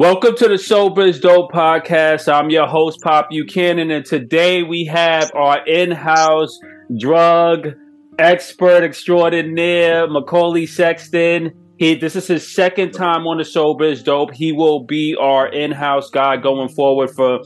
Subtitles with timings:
[0.00, 2.32] Welcome to the Sober is Dope podcast.
[2.32, 6.58] I'm your host, Pop Buchanan, and today we have our in-house
[6.96, 7.68] drug
[8.18, 11.52] expert extraordinaire, McCauley Sexton.
[11.76, 14.32] He, this is his second time on the Sober is Dope.
[14.32, 17.40] He will be our in-house guy going forward for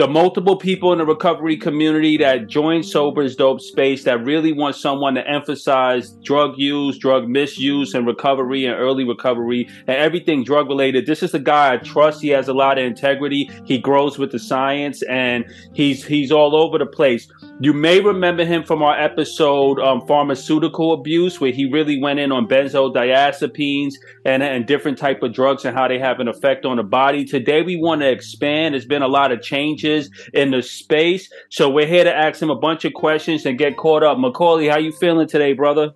[0.00, 4.74] the multiple people in the recovery community that join Sober's Dope space that really want
[4.74, 10.68] someone to emphasize drug use, drug misuse, and recovery and early recovery and everything drug
[10.68, 11.04] related.
[11.04, 12.22] This is the guy I trust.
[12.22, 13.50] He has a lot of integrity.
[13.66, 15.44] He grows with the science and
[15.74, 17.30] he's he's all over the place.
[17.62, 22.32] You may remember him from our episode um, pharmaceutical abuse, where he really went in
[22.32, 23.92] on benzodiazepines
[24.24, 27.26] and, and different type of drugs and how they have an effect on the body.
[27.26, 28.72] Today we want to expand.
[28.72, 29.89] There's been a lot of changes
[30.34, 33.76] in the space, so we're here to ask him a bunch of questions and get
[33.76, 34.18] caught up.
[34.18, 35.92] McCauley, how you feeling today, brother?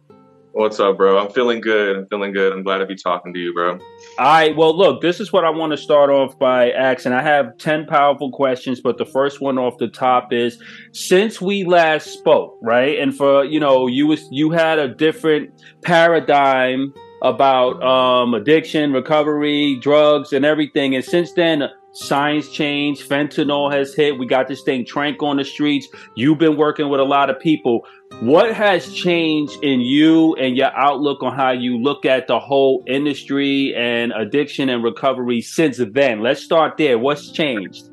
[0.54, 1.18] What's up, bro?
[1.18, 1.96] I'm feeling good.
[1.96, 2.52] I'm feeling good.
[2.52, 3.72] I'm glad to be talking to you, bro.
[3.72, 3.78] All
[4.18, 4.54] right.
[4.54, 7.10] Well, look, this is what I want to start off by asking.
[7.10, 11.64] I have 10 powerful questions, but the first one off the top is since we
[11.64, 13.00] last spoke, right?
[13.00, 15.50] And for, you know, you was you had a different
[15.82, 20.94] paradigm about um addiction, recovery, drugs and everything.
[20.94, 23.08] And since then, Science changed.
[23.08, 24.18] Fentanyl has hit.
[24.18, 25.86] We got this thing tranq on the streets.
[26.16, 27.86] You've been working with a lot of people.
[28.20, 32.82] What has changed in you and your outlook on how you look at the whole
[32.88, 36.20] industry and addiction and recovery since then?
[36.20, 36.98] Let's start there.
[36.98, 37.90] What's changed?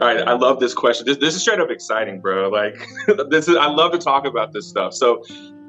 [0.00, 1.04] All right, I love this question.
[1.04, 2.48] This, this is straight up exciting, bro.
[2.48, 2.88] Like
[3.28, 4.94] this is I love to talk about this stuff.
[4.94, 5.22] So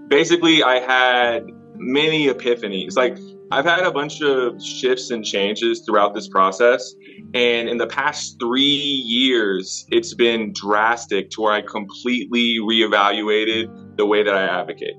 [0.07, 1.44] basically I had
[1.75, 2.95] many epiphanies.
[2.95, 3.17] Like
[3.52, 6.95] I've had a bunch of shifts and changes throughout this process.
[7.33, 14.05] And in the past three years, it's been drastic to where I completely reevaluated the
[14.05, 14.95] way that I advocate.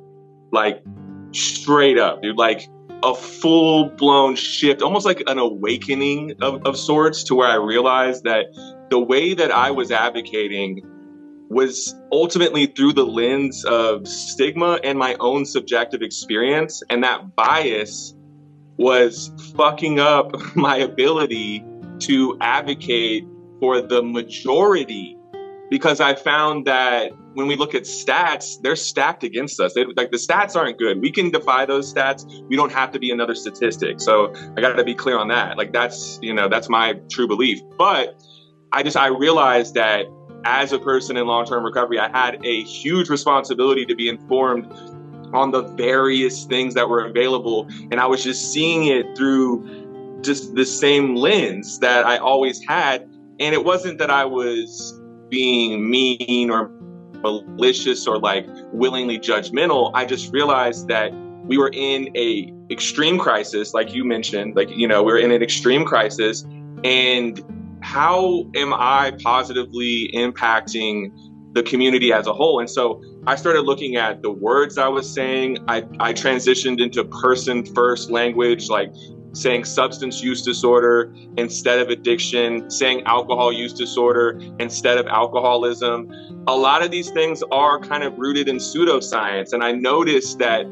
[0.53, 0.83] Like,
[1.33, 2.36] straight up, dude.
[2.36, 2.69] Like,
[3.03, 8.24] a full blown shift, almost like an awakening of, of sorts, to where I realized
[8.24, 8.46] that
[8.90, 10.83] the way that I was advocating
[11.48, 16.83] was ultimately through the lens of stigma and my own subjective experience.
[16.90, 18.14] And that bias
[18.77, 21.64] was fucking up my ability
[22.00, 23.24] to advocate
[23.60, 25.16] for the majority
[25.70, 29.72] because I found that when we look at stats, they're stacked against us.
[29.74, 31.00] They, like the stats aren't good.
[31.00, 32.27] We can defy those stats.
[32.48, 34.00] We don't have to be another statistic.
[34.00, 35.56] So I got to be clear on that.
[35.56, 37.60] Like that's you know that's my true belief.
[37.78, 38.20] But
[38.72, 40.06] I just I realized that
[40.44, 44.66] as a person in long term recovery, I had a huge responsibility to be informed
[45.33, 47.69] on the various things that were available.
[47.91, 53.03] And I was just seeing it through just the same lens that I always had.
[53.41, 54.98] And it wasn't that I was
[55.29, 56.69] being mean or
[57.23, 59.91] malicious or like willingly judgmental.
[59.95, 61.13] I just realized that
[61.45, 65.33] we were in a extreme crisis, like you mentioned, like, you know, we we're in
[65.33, 66.45] an extreme crisis.
[66.85, 67.43] And
[67.83, 71.11] how am I positively impacting
[71.52, 72.61] the community as a whole?
[72.61, 75.58] And so I started looking at the words I was saying.
[75.68, 78.92] I, I transitioned into person first language, like
[79.35, 86.11] saying substance use disorder instead of addiction, saying alcohol use disorder instead of alcoholism.
[86.46, 89.52] A lot of these things are kind of rooted in pseudoscience.
[89.52, 90.67] And I noticed that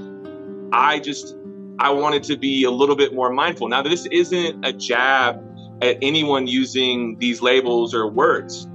[0.73, 1.37] I just,
[1.79, 3.69] I wanted to be a little bit more mindful.
[3.69, 5.43] Now, this isn't a jab
[5.83, 8.67] at anyone using these labels or words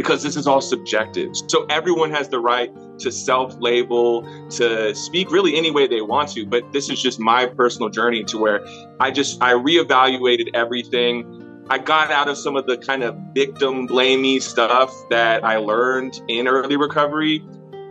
[0.00, 1.30] because this is all subjective.
[1.48, 4.22] So everyone has the right to self label,
[4.52, 6.46] to speak really any way they want to.
[6.46, 8.66] But this is just my personal journey to where
[8.98, 11.66] I just, I reevaluated everything.
[11.68, 16.18] I got out of some of the kind of victim blamey stuff that I learned
[16.28, 17.44] in early recovery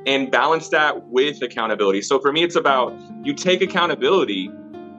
[0.08, 2.02] and balance that with accountability.
[2.02, 4.50] So for me, it's about you take accountability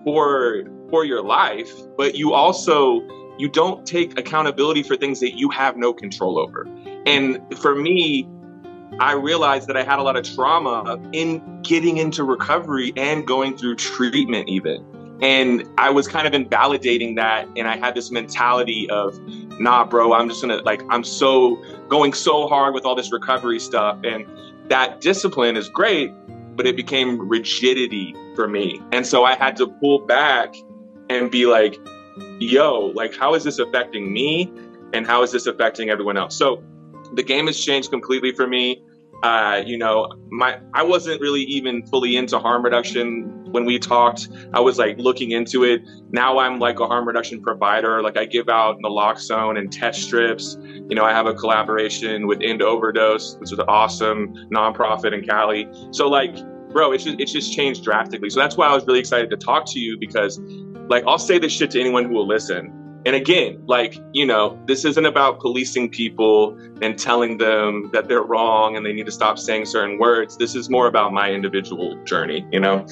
[0.04, 3.00] for for your life, but you also
[3.37, 6.69] you don't take accountability for things that you have no control over.
[7.06, 8.28] And for me,
[8.99, 13.57] I realized that I had a lot of trauma in getting into recovery and going
[13.57, 14.84] through treatment, even.
[15.22, 17.47] And I was kind of invalidating that.
[17.57, 19.19] And I had this mentality of,
[19.60, 23.60] nah, bro, I'm just gonna, like, I'm so going so hard with all this recovery
[23.60, 23.98] stuff.
[24.03, 24.27] And
[24.69, 26.13] that discipline is great,
[26.57, 28.80] but it became rigidity for me.
[28.92, 30.54] And so I had to pull back
[31.09, 31.78] and be like,
[32.39, 34.53] yo, like, how is this affecting me?
[34.92, 36.36] And how is this affecting everyone else?
[36.36, 36.63] So
[37.15, 38.83] the game has changed completely for me.
[39.22, 44.28] Uh, you know, my I wasn't really even fully into harm reduction when we talked.
[44.54, 45.83] I was like looking into it.
[46.10, 48.03] Now I'm like a harm reduction provider.
[48.03, 50.57] Like I give out naloxone and test strips.
[50.62, 55.22] You know, I have a collaboration with End Overdose, which is an awesome nonprofit in
[55.22, 55.68] Cali.
[55.91, 56.34] So like,
[56.71, 58.30] bro, it's just it's just changed drastically.
[58.30, 60.41] So that's why I was really excited to talk to you because,
[60.89, 64.58] like, I'll say this shit to anyone who will listen and again, like, you know,
[64.66, 69.12] this isn't about policing people and telling them that they're wrong and they need to
[69.12, 70.36] stop saying certain words.
[70.36, 72.86] This is more about my individual journey, you know?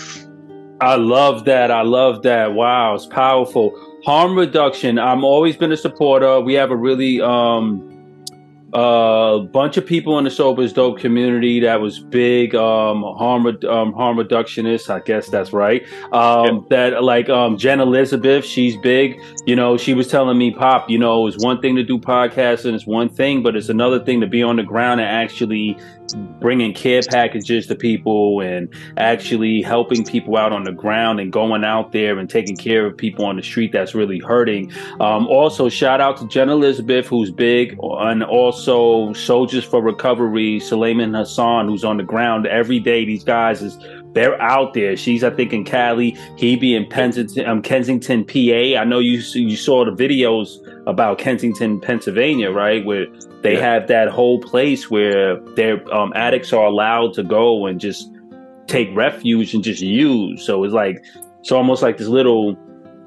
[0.81, 1.71] I love that.
[1.71, 2.55] I love that.
[2.55, 3.73] Wow, it's powerful.
[4.05, 4.99] Harm reduction.
[4.99, 6.41] I'm always been a supporter.
[6.41, 7.98] We have a really um
[8.75, 13.03] a uh, bunch of people in the sober is dope community that was big um,
[13.03, 14.91] harm um, harm reductionist.
[14.91, 15.87] I guess that's right.
[16.13, 19.19] Um, That like um, Jen Elizabeth, she's big.
[19.47, 22.67] You know, she was telling me, Pop, you know, it's one thing to do podcasts
[22.67, 25.79] and it's one thing, but it's another thing to be on the ground and actually
[26.41, 31.65] bringing care packages to people and actually helping people out on the ground and going
[31.65, 34.73] out there and taking care of people on the street that's really hurting.
[35.01, 41.15] Um, also, shout out to Jen Elizabeth, who's big, and also Soldiers for Recovery, Suleiman
[41.15, 43.05] Hassan, who's on the ground every day.
[43.05, 43.79] These guys is
[44.13, 44.97] they're out there.
[44.97, 46.17] She's, I think, in Cali.
[46.37, 48.81] He be in Kensington, um, Kensington, PA.
[48.81, 52.85] I know you you saw the videos about Kensington, Pennsylvania, right?
[52.85, 53.07] Where
[53.43, 53.61] they yeah.
[53.61, 58.11] have that whole place where their um, addicts are allowed to go and just
[58.67, 60.45] take refuge and just use.
[60.45, 61.03] So it's like
[61.41, 62.57] it's almost like this little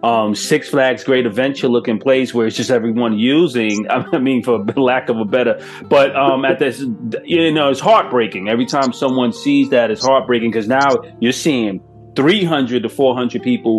[0.04, 3.88] um, Six Flags Great Adventure looking place where it's just everyone using.
[3.90, 6.80] I mean, for lack of a better, but um, at this,
[7.24, 9.92] you know, it's heartbreaking every time someone sees that.
[9.92, 10.90] It's heartbreaking because now
[11.20, 11.82] you're seeing
[12.16, 13.78] 300 to 400 people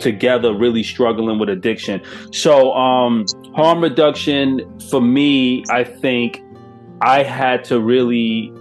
[0.00, 2.02] together really struggling with addiction.
[2.32, 6.42] So, um, harm reduction for me, I think
[7.00, 8.52] I had to really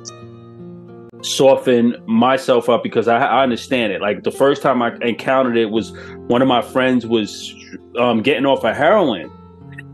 [1.22, 4.02] soften myself up because I, I, understand it.
[4.02, 5.94] Like the first time I encountered it was
[6.28, 7.54] one of my friends was
[7.98, 9.32] um, getting off of heroin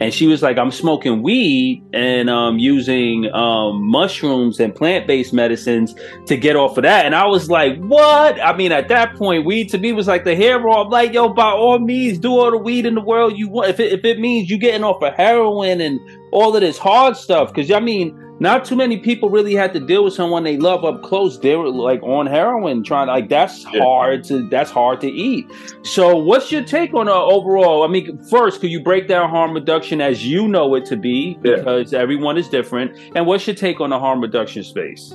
[0.01, 5.33] and she was like, I'm smoking weed and um, using um, mushrooms and plant based
[5.33, 5.93] medicines
[6.27, 7.05] to get off of that.
[7.05, 8.39] And I was like, what?
[8.39, 10.85] I mean, at that point, weed to me was like the roll.
[10.85, 13.69] I'm like, yo, by all means, do all the weed in the world you want.
[13.69, 15.99] If it, if it means you getting off of heroin and
[16.31, 19.79] all of this hard stuff, because I mean, not too many people really had to
[19.79, 21.37] deal with someone they love up close.
[21.37, 23.83] They were like on heroin, trying to, like that's yeah.
[23.83, 25.49] hard to that's hard to eat.
[25.83, 27.83] So, what's your take on uh, overall?
[27.83, 31.35] I mean, first, could you break down harm reduction as you know it to be
[31.41, 31.99] because yeah.
[31.99, 35.13] everyone is different, and what's your take on the harm reduction space?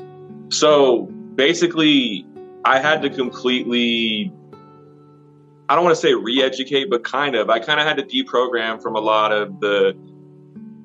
[0.50, 2.26] So basically,
[2.64, 4.32] I had to completely.
[5.70, 7.48] I don't want to say re-educate, but kind of.
[7.48, 9.96] I kind of had to deprogram from a lot of the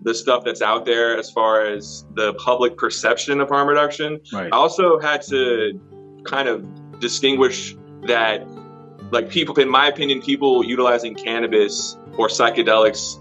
[0.01, 4.19] the stuff that's out there as far as the public perception of harm reduction.
[4.31, 4.51] Right.
[4.51, 5.79] I also had to
[6.23, 7.75] kind of distinguish
[8.07, 8.47] that,
[9.11, 13.19] like people, in my opinion, people utilizing cannabis or psychedelics,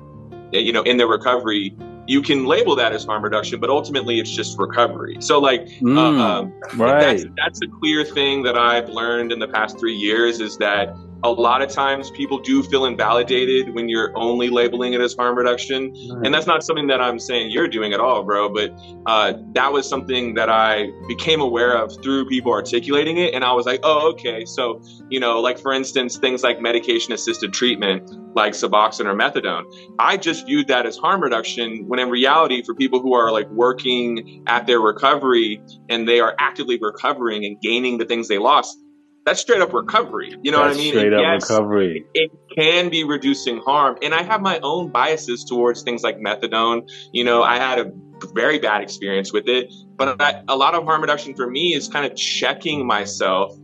[0.55, 1.77] eh, you know, in their recovery,
[2.07, 5.19] you can label that as harm reduction, but ultimately it's just recovery.
[5.21, 7.01] So, like, mm, uh, um, right.
[7.01, 10.97] that's that's a clear thing that I've learned in the past three years is that
[11.25, 15.37] a lot of times people do feel invalidated when you're only labeling it as harm
[15.37, 15.93] reduction.
[15.93, 16.27] Right.
[16.27, 18.73] and that's not something that i'm saying you're doing at all bro but
[19.07, 23.53] uh, that was something that i became aware of through people articulating it and i
[23.53, 24.45] was like oh okay.
[24.45, 29.65] So you know like for instance things like medication assisted treatment like suboxone or methadone.
[29.99, 33.51] I just viewed that as harm reduction when in reality for people who are like
[33.51, 38.79] working at their recovery and they are actively recovering and gaining the things they lost
[39.29, 40.35] that's straight up recovery.
[40.43, 40.93] You know that's what I mean?
[40.95, 42.07] Straight up yes, recovery.
[42.15, 43.99] It can be reducing harm.
[44.01, 46.89] And I have my own biases towards things like methadone.
[47.13, 47.93] You know, I had a
[48.33, 51.89] very bad experience with it, but I, a lot of harm reduction for me is
[51.89, 53.55] kind of checking myself.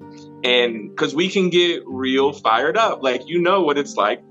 [0.44, 4.22] And because we can get real fired up, like, you know what it's like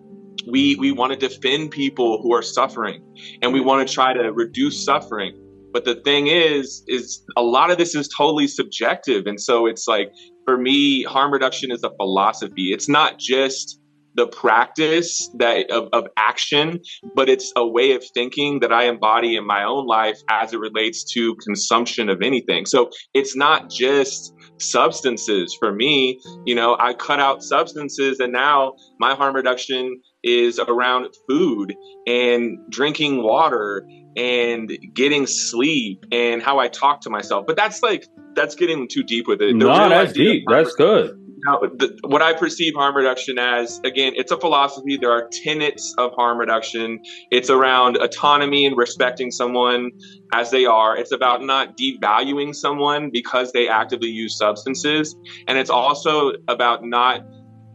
[0.48, 3.02] we we want to defend people who are suffering
[3.42, 5.40] and we want to try to reduce suffering
[5.72, 9.88] but the thing is is a lot of this is totally subjective and so it's
[9.88, 10.12] like
[10.46, 12.72] for me, harm reduction is a philosophy.
[12.72, 13.80] It's not just
[14.16, 16.80] the practice that of, of action,
[17.16, 20.60] but it's a way of thinking that I embody in my own life as it
[20.60, 22.66] relates to consumption of anything.
[22.66, 26.20] So it's not just substances for me.
[26.46, 31.74] You know, I cut out substances and now my harm reduction is around food
[32.08, 33.86] and drinking water
[34.16, 37.46] and getting sleep and how I talk to myself.
[37.48, 39.54] But that's like that's getting too deep with it.
[39.60, 40.44] The no, that's deep.
[40.48, 41.20] That's good.
[41.46, 44.98] Now, the, what I perceive harm reduction as, again, it's a philosophy.
[44.98, 47.02] There are tenets of harm reduction.
[47.32, 49.92] It's around autonomy and respecting someone
[50.32, 50.96] as they are.
[50.96, 55.16] It's about not devaluing someone because they actively use substances.
[55.48, 57.26] And it's also about not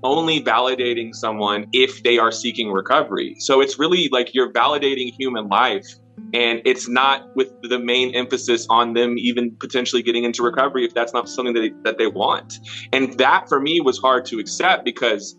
[0.02, 3.34] only validating someone if they are seeking recovery.
[3.40, 5.86] So it's really like you're validating human life
[6.34, 10.94] and it's not with the main emphasis on them even potentially getting into recovery if
[10.94, 12.58] that's not something that they, that they want
[12.92, 15.37] and that for me was hard to accept because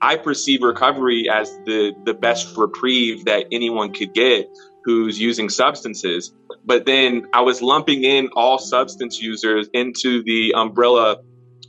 [0.00, 4.48] I perceive recovery as the the best reprieve that anyone could get
[4.84, 6.32] who's using substances.
[6.64, 11.18] But then I was lumping in all substance users into the umbrella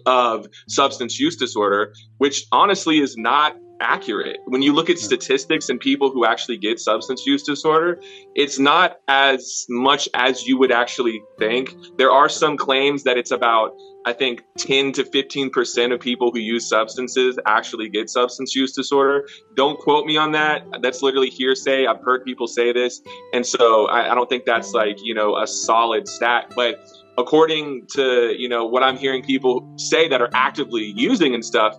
[0.05, 4.37] of substance use disorder, which honestly is not accurate.
[4.45, 8.01] When you look at statistics and people who actually get substance use disorder,
[8.35, 11.75] it's not as much as you would actually think.
[11.97, 13.73] There are some claims that it's about,
[14.05, 19.27] I think, 10 to 15% of people who use substances actually get substance use disorder.
[19.55, 20.63] Don't quote me on that.
[20.81, 21.85] That's literally hearsay.
[21.85, 23.01] I've heard people say this.
[23.33, 26.53] And so I, I don't think that's like, you know, a solid stat.
[26.55, 26.79] But
[27.17, 31.77] according to, you know, what I'm hearing people say that are actively using and stuff,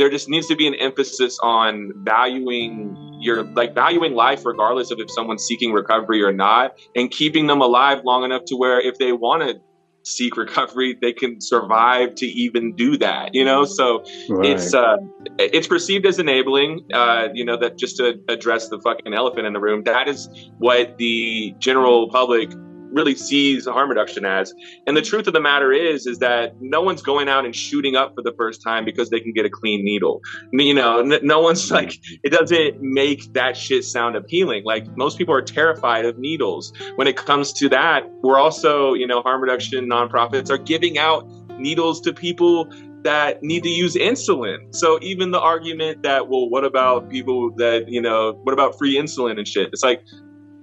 [0.00, 4.98] there just needs to be an emphasis on valuing your like valuing life regardless of
[4.98, 8.96] if someone's seeking recovery or not and keeping them alive long enough to where if
[8.96, 9.60] they want to
[10.02, 14.46] seek recovery they can survive to even do that you know so right.
[14.46, 14.96] it's uh
[15.38, 19.52] it's perceived as enabling uh you know that just to address the fucking elephant in
[19.52, 22.50] the room that is what the general public
[22.92, 24.52] really sees harm reduction as.
[24.86, 27.96] And the truth of the matter is, is that no one's going out and shooting
[27.96, 30.20] up for the first time because they can get a clean needle.
[30.52, 34.64] You know, no one's like, it doesn't make that shit sound appealing.
[34.64, 36.72] Like most people are terrified of needles.
[36.96, 41.28] When it comes to that, we're also, you know, harm reduction nonprofits are giving out
[41.58, 42.70] needles to people
[43.02, 44.74] that need to use insulin.
[44.74, 48.96] So even the argument that, well, what about people that, you know, what about free
[48.96, 49.68] insulin and shit?
[49.72, 50.04] It's like,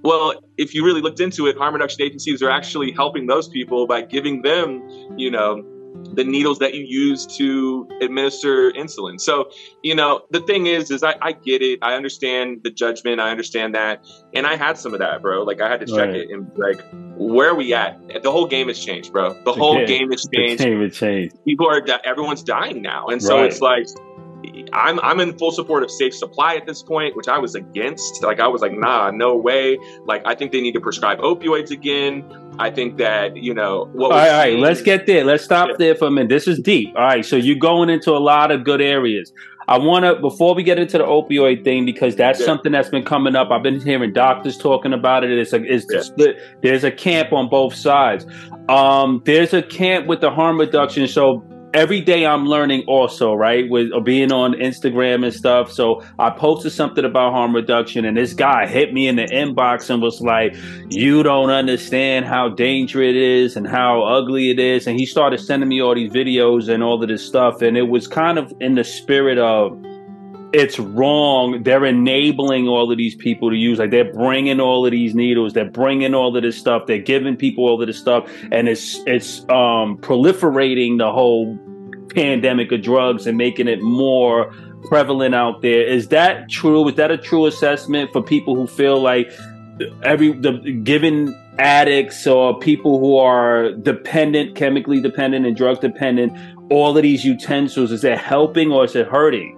[0.07, 3.85] well, if you really looked into it, harm reduction agencies are actually helping those people
[3.87, 4.81] by giving them,
[5.17, 5.61] you know,
[6.13, 9.19] the needles that you use to administer insulin.
[9.19, 9.51] So,
[9.83, 11.79] you know, the thing is, is I, I get it.
[11.81, 13.19] I understand the judgment.
[13.19, 14.05] I understand that.
[14.33, 15.43] And I had some of that, bro.
[15.43, 16.15] Like I had to check right.
[16.15, 16.81] it and like,
[17.17, 17.99] where are we at?
[18.23, 19.33] The whole game has changed, bro.
[19.43, 20.63] The whole game has changed.
[20.63, 21.35] The game has changed.
[21.43, 23.07] People are, everyone's dying now.
[23.07, 23.47] And so right.
[23.47, 23.87] it's like,
[24.73, 28.23] I'm I'm in full support of safe supply at this point, which I was against.
[28.23, 29.77] Like I was like, nah, no way.
[30.05, 32.23] Like I think they need to prescribe opioids again.
[32.59, 33.89] I think that you know.
[33.93, 35.23] What all right, all right, let's get there.
[35.23, 35.75] Let's stop yeah.
[35.77, 36.29] there for a minute.
[36.29, 36.89] This is deep.
[36.95, 39.31] All right, so you're going into a lot of good areas.
[39.69, 42.45] I want to before we get into the opioid thing because that's yeah.
[42.45, 43.49] something that's been coming up.
[43.51, 45.31] I've been hearing doctors talking about it.
[45.37, 46.01] It's a it's yeah.
[46.01, 46.37] split.
[46.61, 48.25] There's a camp on both sides.
[48.69, 51.07] Um, there's a camp with the harm reduction.
[51.07, 51.43] So
[51.73, 53.69] every day I'm learning also, right?
[53.69, 55.71] With uh, being on Instagram and stuff.
[55.71, 59.89] So I posted something about harm reduction and this guy hit me in the inbox
[59.89, 60.55] and was like,
[60.89, 64.87] you don't understand how dangerous it is and how ugly it is.
[64.87, 67.61] And he started sending me all these videos and all of this stuff.
[67.61, 69.77] And it was kind of in the spirit of,
[70.57, 71.61] it's wrong.
[71.61, 73.77] They're enabling all of these people to use.
[73.77, 75.53] Like they're bringing all of these needles.
[75.53, 76.87] They're bringing all of this stuff.
[76.87, 81.57] They're giving people all of this stuff, and it's it's um, proliferating the whole
[82.15, 84.51] pandemic of drugs and making it more
[84.85, 85.85] prevalent out there.
[85.85, 86.87] Is that true?
[86.89, 89.31] Is that a true assessment for people who feel like
[90.01, 96.33] every the given addicts or people who are dependent, chemically dependent and drug dependent,
[96.71, 99.56] all of these utensils, is it helping or is it hurting?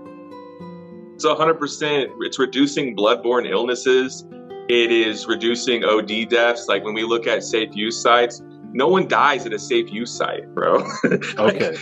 [1.20, 4.26] So 100%, it's reducing bloodborne illnesses.
[4.70, 6.68] It is reducing OD deaths.
[6.68, 10.12] Like when we look at safe use sites, no one dies at a safe use
[10.12, 10.78] site, bro.
[11.04, 11.78] like, okay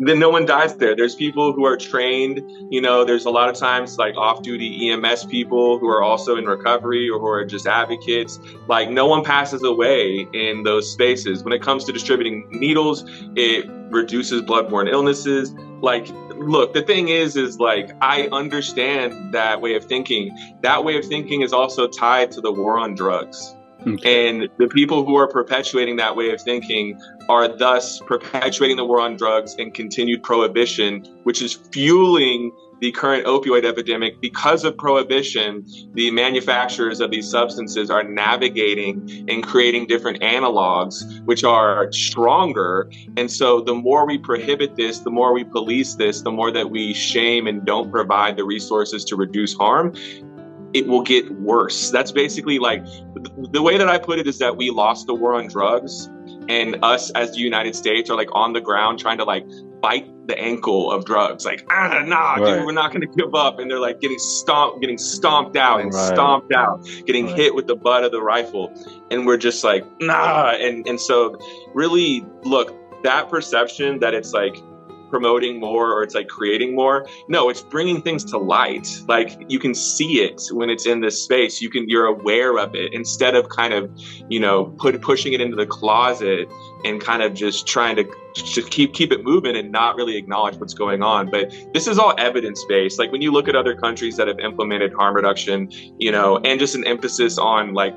[0.00, 0.96] then no one dies there.
[0.96, 2.40] There's people who are trained.
[2.70, 6.46] You know, there's a lot of times like off-duty EMS people who are also in
[6.46, 8.40] recovery or who are just advocates.
[8.66, 11.44] Like no one passes away in those spaces.
[11.44, 13.04] When it comes to distributing needles,
[13.36, 15.52] it reduces bloodborne illnesses.
[15.82, 16.08] Like,
[16.40, 20.36] look, the thing is, is like I understand that way of thinking.
[20.62, 23.54] That way of thinking is also tied to the war on drugs.
[23.86, 24.28] Okay.
[24.28, 29.00] And the people who are perpetuating that way of thinking are thus perpetuating the war
[29.00, 34.20] on drugs and continued prohibition, which is fueling the current opioid epidemic.
[34.20, 41.44] Because of prohibition, the manufacturers of these substances are navigating and creating different analogs, which
[41.44, 42.90] are stronger.
[43.16, 46.70] And so the more we prohibit this, the more we police this, the more that
[46.70, 49.94] we shame and don't provide the resources to reduce harm,
[50.72, 51.90] it will get worse.
[51.90, 52.84] That's basically like
[53.52, 56.08] the way that I put it is that we lost the war on drugs
[56.48, 59.46] and us as the United States are like on the ground trying to like
[59.80, 61.44] bite the ankle of drugs.
[61.44, 62.58] Like, ah, nah, right.
[62.58, 63.58] dude, we're not going to give up.
[63.58, 66.06] And they're like getting stomped, getting stomped out and right.
[66.08, 67.36] stomped out, getting right.
[67.36, 68.72] hit with the butt of the rifle.
[69.10, 70.50] And we're just like, nah.
[70.50, 71.38] And, and so
[71.74, 74.56] really look, that perception that it's like
[75.10, 77.06] promoting more or it's like creating more.
[77.28, 78.88] No, it's bringing things to light.
[79.08, 81.60] Like you can see it when it's in this space.
[81.60, 83.90] You can you're aware of it instead of kind of,
[84.28, 86.48] you know, put pushing it into the closet
[86.84, 90.56] and kind of just trying to just keep keep it moving and not really acknowledge
[90.56, 91.30] what's going on.
[91.30, 92.98] But this is all evidence based.
[92.98, 96.60] Like when you look at other countries that have implemented harm reduction, you know, and
[96.60, 97.94] just an emphasis on like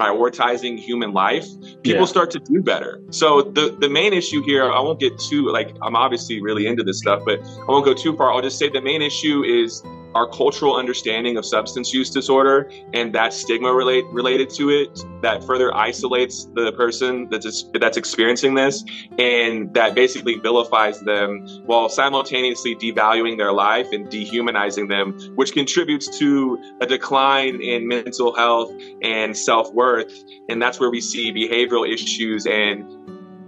[0.00, 1.46] prioritizing human life,
[1.82, 2.04] people yeah.
[2.06, 3.00] start to do better.
[3.10, 6.82] So the the main issue here, I won't get too like I'm obviously really into
[6.82, 8.32] this stuff, but I won't go too far.
[8.32, 9.82] I'll just say the main issue is
[10.14, 15.44] our cultural understanding of substance use disorder and that stigma relate, related to it that
[15.44, 18.84] further isolates the person that's that's experiencing this
[19.18, 26.18] and that basically vilifies them while simultaneously devaluing their life and dehumanizing them which contributes
[26.18, 30.12] to a decline in mental health and self-worth.
[30.48, 32.84] And that's where we see behavioral issues and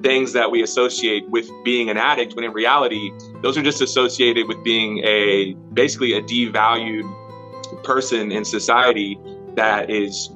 [0.03, 3.11] things that we associate with being an addict when in reality
[3.43, 7.05] those are just associated with being a basically a devalued
[7.85, 9.19] person in society
[9.55, 10.31] that is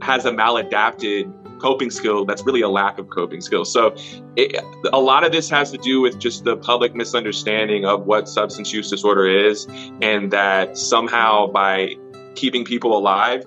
[0.00, 3.94] has a maladapted coping skill that's really a lack of coping skills so
[4.36, 4.56] it,
[4.92, 8.72] a lot of this has to do with just the public misunderstanding of what substance
[8.72, 9.66] use disorder is
[10.00, 11.94] and that somehow by
[12.34, 13.44] keeping people alive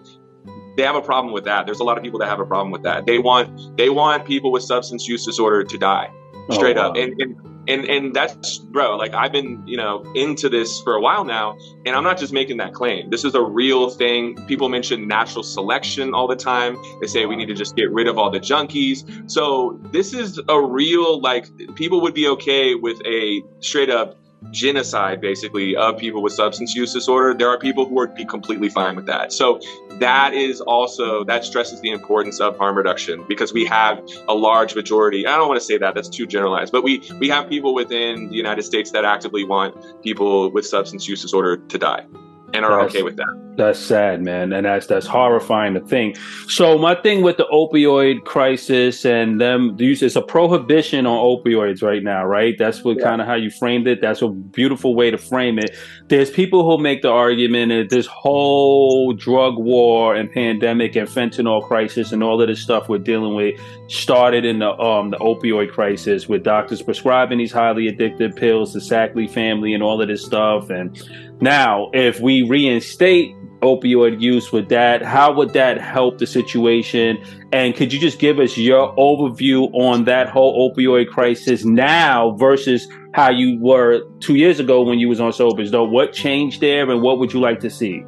[0.75, 1.65] they have a problem with that.
[1.65, 3.05] There's a lot of people that have a problem with that.
[3.05, 6.11] They want they want people with substance use disorder to die,
[6.49, 6.89] oh, straight oh, wow.
[6.89, 6.95] up.
[6.97, 7.35] And, and
[7.67, 8.95] and and that's bro.
[8.97, 12.33] Like I've been you know into this for a while now, and I'm not just
[12.33, 13.09] making that claim.
[13.09, 14.35] This is a real thing.
[14.47, 16.77] People mention natural selection all the time.
[17.01, 19.29] They say we need to just get rid of all the junkies.
[19.29, 24.17] So this is a real like people would be okay with a straight up
[24.51, 28.69] genocide basically of people with substance use disorder there are people who would be completely
[28.69, 29.33] fine with that.
[29.33, 29.59] So
[29.99, 34.75] that is also that stresses the importance of harm reduction because we have a large
[34.75, 37.73] majority i don't want to say that that's too generalized but we we have people
[37.73, 42.05] within the united states that actively want people with substance use disorder to die
[42.53, 43.41] and are that's, okay with that.
[43.57, 46.17] That's sad, man, and that's that's horrifying to think.
[46.47, 51.81] So my thing with the opioid crisis and them use it's a prohibition on opioids
[51.81, 52.55] right now, right?
[52.57, 53.03] That's what yeah.
[53.03, 54.01] kind of how you framed it.
[54.01, 55.75] That's a beautiful way to frame it.
[56.07, 61.65] There's people who make the argument that this whole drug war and pandemic and fentanyl
[61.65, 65.71] crisis and all of this stuff we're dealing with started in the um the opioid
[65.71, 70.23] crisis with doctors prescribing these highly addictive pills, the Sackler family, and all of this
[70.23, 71.01] stuff and
[71.41, 77.17] now, if we reinstate opioid use with that, how would that help the situation?
[77.51, 82.87] And could you just give us your overview on that whole opioid crisis now versus
[83.13, 85.89] how you were two years ago when you was on Dope?
[85.89, 88.03] What changed there and what would you like to see?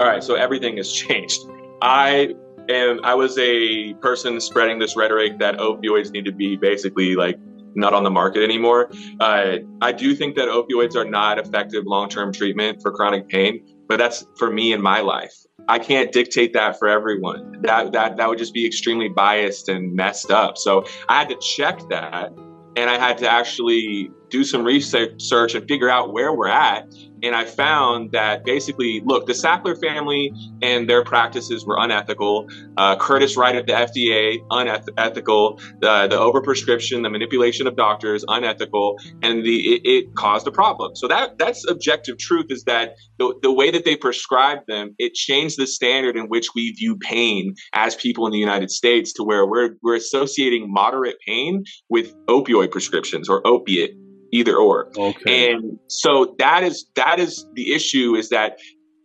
[0.00, 1.40] All right, so everything has changed.
[1.80, 2.34] I
[2.68, 7.36] am I was a person spreading this rhetoric that opioids need to be basically like
[7.74, 8.90] not on the market anymore.
[9.20, 13.64] Uh, I do think that opioids are not effective long term treatment for chronic pain,
[13.88, 15.34] but that's for me in my life.
[15.68, 17.60] I can't dictate that for everyone.
[17.62, 20.56] That that that would just be extremely biased and messed up.
[20.56, 22.32] So I had to check that,
[22.76, 26.86] and I had to actually do some research and figure out where we're at
[27.22, 32.46] and I found that basically, look, the Sackler family and their practices were unethical.
[32.76, 35.60] Uh, Curtis Wright at the FDA, unethical.
[35.82, 40.94] Uh, the overprescription, the manipulation of doctors, unethical, and the it, it, caused a problem.
[40.96, 45.14] So that that's objective truth is that the, the way that they prescribed them, it
[45.14, 49.24] changed the standard in which we view pain as people in the United States to
[49.24, 53.92] where we're we're associating moderate pain with opioid prescriptions or opiate
[54.32, 54.90] either or.
[54.96, 55.52] Okay.
[55.52, 58.58] And so that is that is the issue is that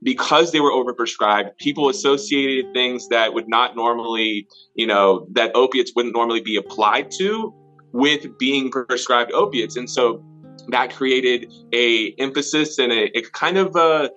[0.03, 5.93] because they were overprescribed, people associated things that would not normally, you know, that opiates
[5.95, 7.53] wouldn't normally be applied to
[7.93, 9.77] with being prescribed opiates.
[9.77, 10.23] And so
[10.69, 14.11] that created a emphasis and a, a kind of a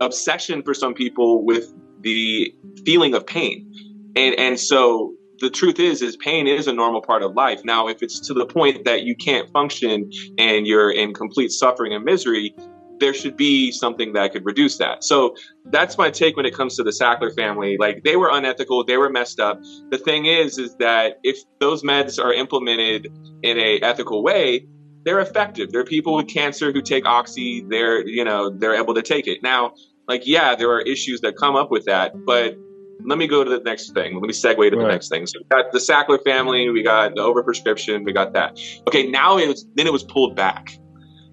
[0.00, 3.70] obsession for some people with the feeling of pain.
[4.16, 7.88] And and so the truth is is pain is a normal part of life now
[7.88, 12.04] if it's to the point that you can't function and you're in complete suffering and
[12.04, 12.54] misery
[13.02, 15.02] there should be something that could reduce that.
[15.02, 17.76] So that's my take when it comes to the Sackler family.
[17.76, 19.60] Like they were unethical, they were messed up.
[19.90, 23.08] The thing is, is that if those meds are implemented
[23.42, 24.68] in a ethical way,
[25.04, 25.72] they're effective.
[25.72, 27.66] There are people with cancer who take oxy.
[27.68, 29.42] They're, you know, they're able to take it.
[29.42, 29.72] Now,
[30.06, 32.56] like, yeah, there are issues that come up with that, but
[33.04, 34.14] let me go to the next thing.
[34.14, 34.70] Let me segue to right.
[34.70, 35.26] the next thing.
[35.26, 38.58] So we got the Sackler family, we got the overprescription, we got that.
[38.86, 40.76] Okay, now it was then it was pulled back.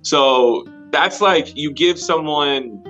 [0.01, 2.83] So that's like you give someone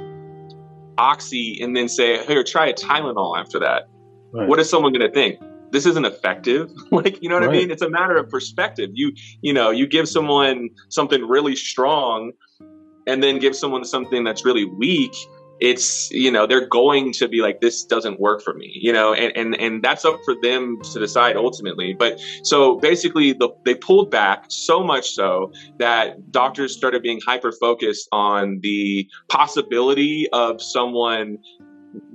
[0.97, 3.87] oxy and then say, "Here, try a Tylenol." After that,
[4.31, 4.47] right.
[4.47, 5.39] what is someone going to think?
[5.71, 6.71] This isn't effective.
[6.91, 7.55] like you know what right.
[7.55, 7.71] I mean?
[7.71, 8.91] It's a matter of perspective.
[8.93, 12.31] You you know you give someone something really strong,
[13.07, 15.15] and then give someone something that's really weak
[15.59, 19.13] it's you know they're going to be like this doesn't work for me you know
[19.13, 21.93] and and, and that's up for them to decide ultimately.
[21.93, 27.51] But so basically the, they pulled back so much so that doctors started being hyper
[27.51, 31.37] focused on the possibility of someone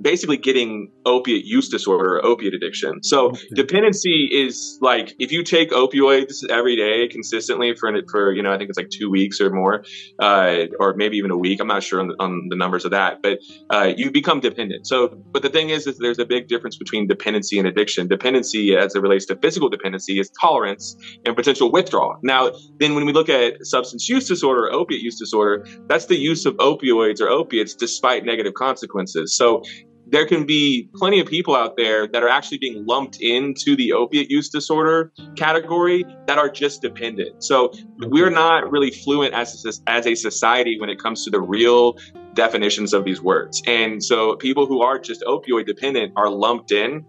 [0.01, 3.03] basically getting opiate use disorder or opiate addiction.
[3.03, 3.39] So okay.
[3.53, 8.57] dependency is like if you take opioids every day consistently for for you know I
[8.57, 9.83] think it's like two weeks or more,
[10.19, 11.59] uh, or maybe even a week.
[11.59, 14.87] I'm not sure on the, on the numbers of that, but uh, you become dependent.
[14.87, 18.07] So, but the thing is, is there's a big difference between dependency and addiction.
[18.07, 22.17] Dependency, as it relates to physical dependency, is tolerance and potential withdrawal.
[22.23, 26.17] Now, then when we look at substance use disorder, or opiate use disorder, that's the
[26.17, 29.35] use of opioids or opiates despite negative consequences.
[29.35, 29.63] So
[30.07, 33.93] there can be plenty of people out there that are actually being lumped into the
[33.93, 37.43] opiate use disorder category that are just dependent.
[37.43, 41.41] So we're not really fluent as a, as a society when it comes to the
[41.41, 41.97] real
[42.33, 43.61] definitions of these words.
[43.65, 47.05] And so people who are just opioid dependent are lumped in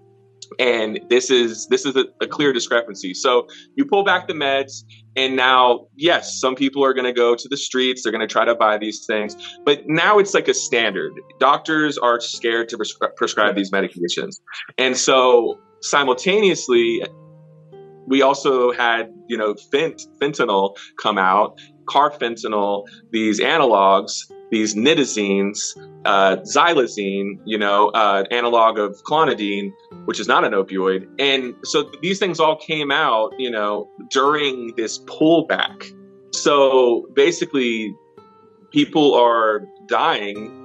[0.59, 3.14] and this is this is a, a, clear discrepancy.
[3.14, 4.85] So you pull back the meds
[5.16, 8.32] and now yes some people are going to go to the streets they're going to
[8.32, 11.12] try to buy these things but now it's like a standard.
[11.38, 14.40] Doctors are scared to prescri- prescribe these medications.
[14.78, 17.02] And so simultaneously
[18.06, 26.37] we also had you know fent- fentanyl come out carfentanil these analogs these nitazines, uh,
[26.37, 29.72] xylazine, you know, uh, analog of clonidine,
[30.05, 31.09] which is not an opioid.
[31.18, 35.92] And so these things all came out, you know, during this pullback.
[36.33, 37.94] So basically,
[38.70, 40.62] people are dying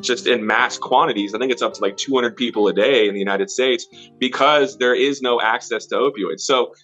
[0.00, 1.34] just in mass quantities.
[1.34, 3.86] I think it's up to like 200 people a day in the United States
[4.18, 6.40] because there is no access to opioids.
[6.40, 6.74] So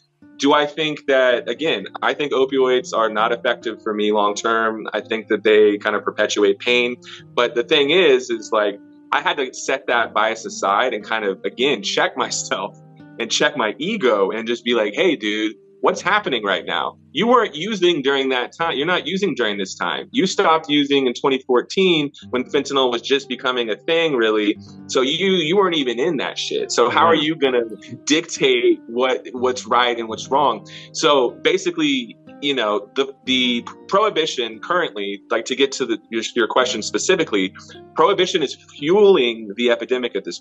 [0.41, 4.89] do I think that, again, I think opioids are not effective for me long term.
[4.95, 6.97] I think that they kind of perpetuate pain.
[7.35, 8.81] But the thing is, is like,
[9.13, 12.77] I had to set that bias aside and kind of, again, check myself
[13.19, 16.97] and check my ego and just be like, hey, dude, what's happening right now?
[17.13, 18.77] You weren't using during that time.
[18.77, 20.09] You're not using during this time.
[20.13, 24.57] You stopped using in 2014 when fentanyl was just becoming a thing, really.
[24.87, 26.71] So you you weren't even in that shit.
[26.71, 27.65] So how are you gonna
[28.05, 30.67] dictate what what's right and what's wrong?
[30.93, 36.47] So basically, you know, the the prohibition currently, like to get to the, your, your
[36.47, 37.55] question specifically,
[37.95, 40.41] prohibition is fueling the epidemic at this.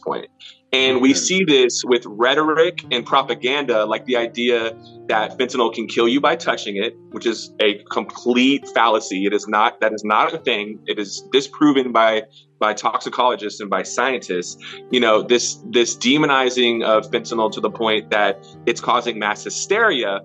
[0.71, 1.17] And we mm-hmm.
[1.17, 6.35] see this with rhetoric and propaganda, like the idea that fentanyl can kill you by
[6.35, 9.25] touching it, which is a complete fallacy.
[9.25, 10.79] It is not, that is not a thing.
[10.85, 12.23] It is disproven by
[12.59, 18.09] by toxicologists and by scientists, you know, this this demonizing of fentanyl to the point
[18.11, 20.19] that it's causing mass hysteria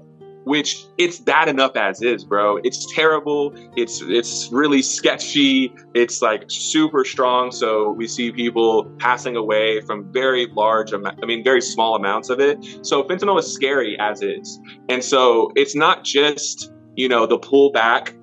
[0.45, 2.59] which it's bad enough as is, bro.
[2.63, 3.53] It's terrible.
[3.77, 5.75] It's it's really sketchy.
[5.95, 7.51] It's like super strong.
[7.51, 10.93] So we see people passing away from very large.
[10.93, 12.65] I mean, very small amounts of it.
[12.83, 18.15] So fentanyl is scary as is, and so it's not just you know the pullback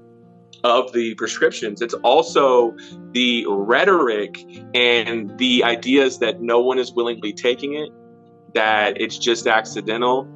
[0.63, 1.81] of the prescriptions.
[1.81, 2.75] It's also
[3.13, 7.89] the rhetoric and the ideas that no one is willingly taking it,
[8.53, 10.27] that it's just accidental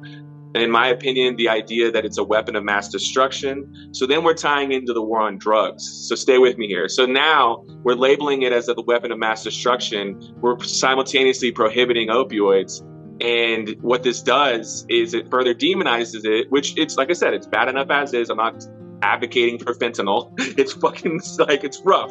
[0.56, 3.90] and in my opinion, the idea that it's a weapon of mass destruction.
[3.92, 5.86] So then we're tying into the war on drugs.
[6.08, 6.88] So stay with me here.
[6.88, 10.18] So now we're labeling it as a weapon of mass destruction.
[10.40, 12.80] We're simultaneously prohibiting opioids.
[13.20, 17.46] And what this does is it further demonizes it, which it's like I said, it's
[17.46, 18.30] bad enough as is.
[18.30, 18.66] I'm not
[19.02, 20.32] advocating for fentanyl.
[20.58, 22.10] It's fucking like it's rough.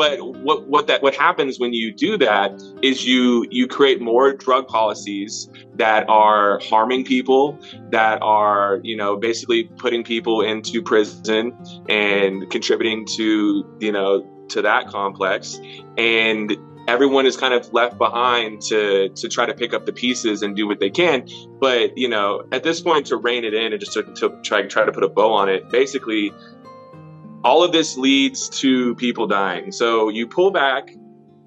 [0.00, 4.32] But what what that what happens when you do that is you you create more
[4.32, 7.58] drug policies that are harming people,
[7.90, 11.54] that are you know basically putting people into prison
[11.90, 15.60] and contributing to you know to that complex,
[15.98, 16.56] and
[16.88, 20.56] everyone is kind of left behind to to try to pick up the pieces and
[20.56, 21.26] do what they can.
[21.60, 24.62] But you know, at this point, to rein it in and just to, to try
[24.62, 26.32] try to put a bow on it, basically,
[27.44, 29.72] all of this leads to people dying.
[29.72, 30.90] So you pull back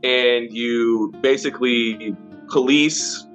[0.03, 2.15] and you basically
[2.49, 3.25] police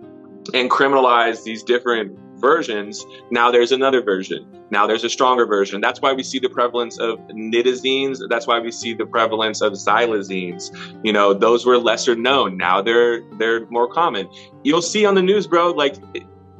[0.55, 3.05] and criminalize these different versions.
[3.31, 4.47] Now there's another version.
[4.71, 5.81] Now there's a stronger version.
[5.81, 8.21] That's why we see the prevalence of nitazines.
[8.29, 10.71] That's why we see the prevalence of xylazines.
[11.05, 12.57] You know, those were lesser known.
[12.57, 14.29] Now they're they're more common.
[14.65, 15.97] You'll see on the news, bro, like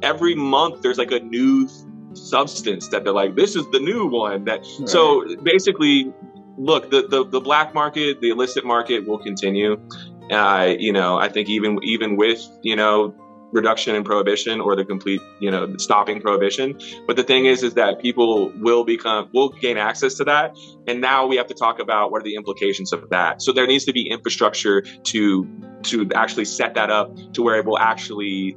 [0.01, 1.67] every month there's like a new
[2.13, 4.45] substance that they're like, this is the new one.
[4.45, 4.89] That right.
[4.89, 6.13] so basically,
[6.57, 9.79] look, the, the the black market, the illicit market will continue.
[10.31, 13.15] Uh, you know, I think even even with you know
[13.51, 16.79] reduction in prohibition or the complete, you know, stopping prohibition.
[17.07, 20.55] But the thing is, is that people will become, will gain access to that.
[20.87, 23.41] And now we have to talk about what are the implications of that.
[23.41, 25.47] So there needs to be infrastructure to,
[25.83, 28.55] to actually set that up to where it will actually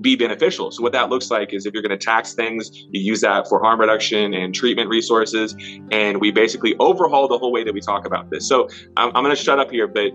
[0.00, 0.70] be beneficial.
[0.70, 3.48] So what that looks like is if you're going to tax things, you use that
[3.48, 5.56] for harm reduction and treatment resources.
[5.90, 8.48] And we basically overhaul the whole way that we talk about this.
[8.48, 10.12] So I'm, I'm going to shut up here, but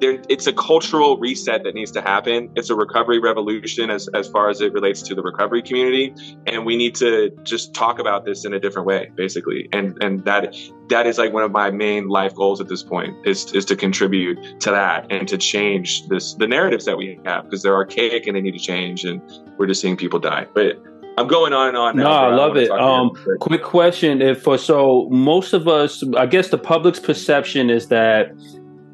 [0.00, 2.50] there, it's a cultural reset that needs to happen.
[2.56, 6.14] It's a recovery revolution as, as far as it relates to the recovery community.
[6.46, 9.68] And we need to just talk about this in a different way, basically.
[9.72, 10.56] And, and that,
[10.88, 13.76] that is like one of my main life goals at this point is, is to
[13.76, 18.26] contribute to that and to change this, the narratives that we have because they're archaic
[18.26, 19.04] and they need to change.
[19.04, 19.20] And
[19.58, 20.46] we're just seeing people die.
[20.54, 20.82] But
[21.18, 21.96] I'm going on and on.
[21.96, 22.70] No, I love I it.
[22.70, 23.10] Um,
[23.40, 28.32] quick question: If for so most of us, I guess the public's perception is that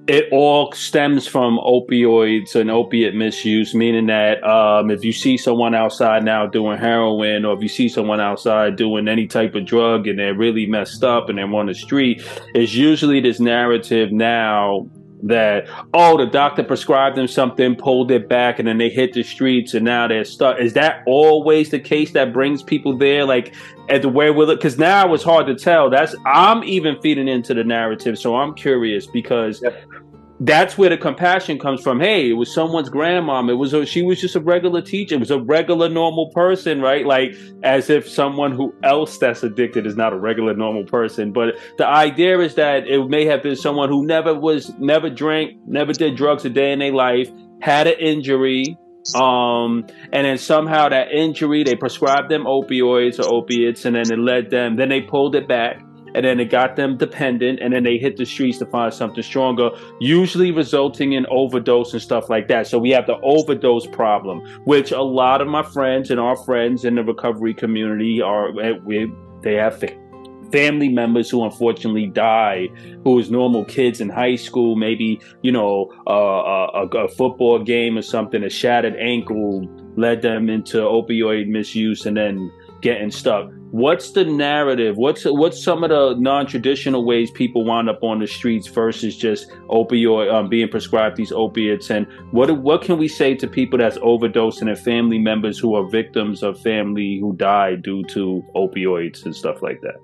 [0.09, 5.75] it all stems from opioids and opiate misuse, meaning that um, if you see someone
[5.75, 10.07] outside now doing heroin, or if you see someone outside doing any type of drug
[10.07, 12.23] and they're really messed up and they're on the street,
[12.55, 14.89] it's usually this narrative now
[15.23, 19.23] that oh the doctor prescribed them something pulled it back and then they hit the
[19.23, 20.59] streets and now they're stuck.
[20.61, 23.25] Is that always the case that brings people there?
[23.25, 23.55] Like
[23.89, 25.91] at the way with it because now it's hard to tell.
[25.91, 29.63] That's i'm even feeding into the narrative so i'm curious because
[30.41, 32.01] that's where the compassion comes from.
[32.01, 33.51] Hey, it was someone's grandmom.
[33.51, 35.15] It was a, she was just a regular teacher.
[35.15, 37.07] It was a regular normal person, right?
[37.07, 41.33] Like as if someone who else that's addicted is not a regular normal person.
[41.33, 45.59] But the idea is that it may have been someone who never was, never drank,
[45.67, 47.31] never did drugs a day in their life,
[47.63, 48.77] had an injury,
[49.15, 54.19] um, and then somehow that injury they prescribed them opioids or opiates, and then it
[54.19, 54.77] led them.
[54.77, 55.81] Then they pulled it back
[56.17, 59.23] and then it got them dependent, and then they hit the streets to find something
[59.23, 59.69] stronger,
[60.01, 62.67] usually resulting in overdose and stuff like that.
[62.67, 66.87] So we have the overdose problem, which a lot of my friends and our friends
[66.87, 69.79] in the recovery community are eh, we they have
[70.51, 72.69] family members who unfortunately die,
[73.05, 77.99] who was normal kids in high school, maybe you know uh, a, a, football game
[77.99, 82.51] or something, a shattered ankle led them into opioid misuse, and then
[82.81, 83.51] getting stuck.
[83.73, 84.97] What's the narrative?
[84.97, 89.51] What's what's some of the non-traditional ways people wind up on the streets versus just
[89.69, 91.91] opioid um, being prescribed these opiates?
[91.91, 95.89] And what what can we say to people that's overdosing and family members who are
[95.89, 99.97] victims of family who died due to opioids and stuff like that?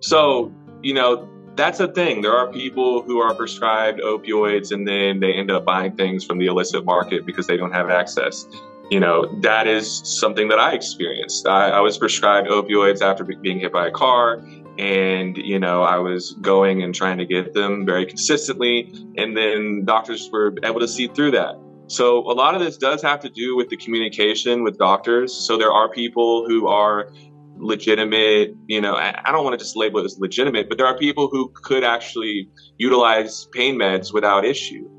[0.00, 2.22] So you know that's a thing.
[2.22, 6.38] There are people who are prescribed opioids and then they end up buying things from
[6.38, 8.46] the illicit market because they don't have access
[8.90, 11.46] you know, that is something that I experienced.
[11.46, 14.42] I, I, was prescribed opioids after being hit by a car,
[14.78, 19.84] and, you know, I was going and trying to get them very consistently, and then
[19.84, 21.56] doctors were able to see through that.
[21.88, 25.32] So, a lot of this does have to do with the communication with doctors.
[25.32, 27.12] So, there are people who are
[27.58, 30.98] legitimate, you know, I don't want to just label it as legitimate, but there are
[30.98, 34.90] people who could actually utilize pain meds without issue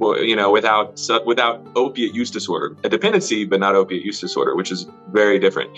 [0.00, 4.70] you know, without without opiate use disorder, a dependency, but not opiate use disorder, which
[4.70, 5.76] is very different.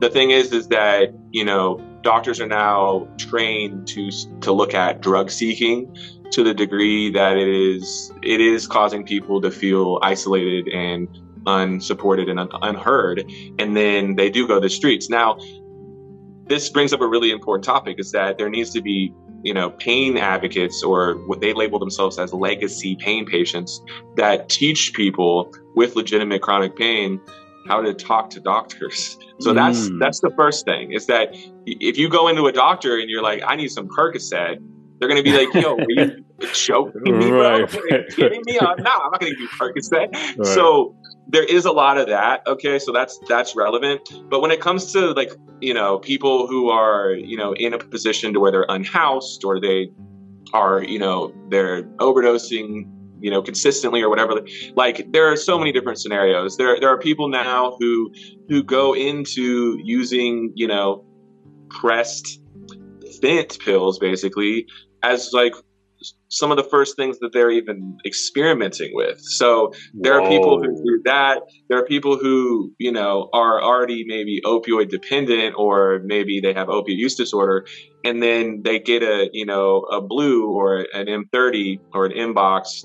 [0.00, 5.00] The thing is, is that you know, doctors are now trained to to look at
[5.00, 5.96] drug seeking
[6.30, 11.08] to the degree that it is it is causing people to feel isolated and
[11.46, 13.24] unsupported and un- unheard,
[13.58, 15.08] and then they do go to the streets.
[15.08, 15.38] Now,
[16.46, 19.12] this brings up a really important topic: is that there needs to be
[19.44, 23.80] you know, pain advocates or what they label themselves as legacy pain patients
[24.16, 27.20] that teach people with legitimate chronic pain
[27.68, 29.18] how to talk to doctors.
[29.40, 29.54] So mm.
[29.54, 31.28] that's that's the first thing is that
[31.66, 34.58] if you go into a doctor and you're like, I need some Percocet,
[34.98, 37.60] they're gonna be like, Yo, are you joking me, bro?
[37.60, 37.74] Right.
[37.74, 38.58] Are you kidding me?
[38.60, 40.14] Uh, no, I'm not gonna give you Percocet.
[40.14, 40.46] Right.
[40.46, 40.96] So
[41.28, 44.00] there is a lot of that okay so that's that's relevant.
[44.28, 47.78] But when it comes to like you know people who are you know in a
[47.78, 49.90] position to where they're unhoused or they
[50.52, 54.40] are you know they're overdosing you know consistently or whatever
[54.74, 56.56] like there are so many different scenarios.
[56.56, 58.12] There there are people now who
[58.48, 61.04] who go into using you know
[61.70, 62.40] pressed
[63.20, 64.66] fent pills basically
[65.02, 65.54] as like
[66.28, 69.20] some of the first things that they're even experimenting with.
[69.20, 70.26] So there Whoa.
[70.26, 71.42] are people who do that.
[71.68, 76.68] There are people who, you know, are already maybe opioid dependent or maybe they have
[76.68, 77.66] opioid use disorder
[78.04, 82.84] and then they get a, you know, a blue or an M30 or an inbox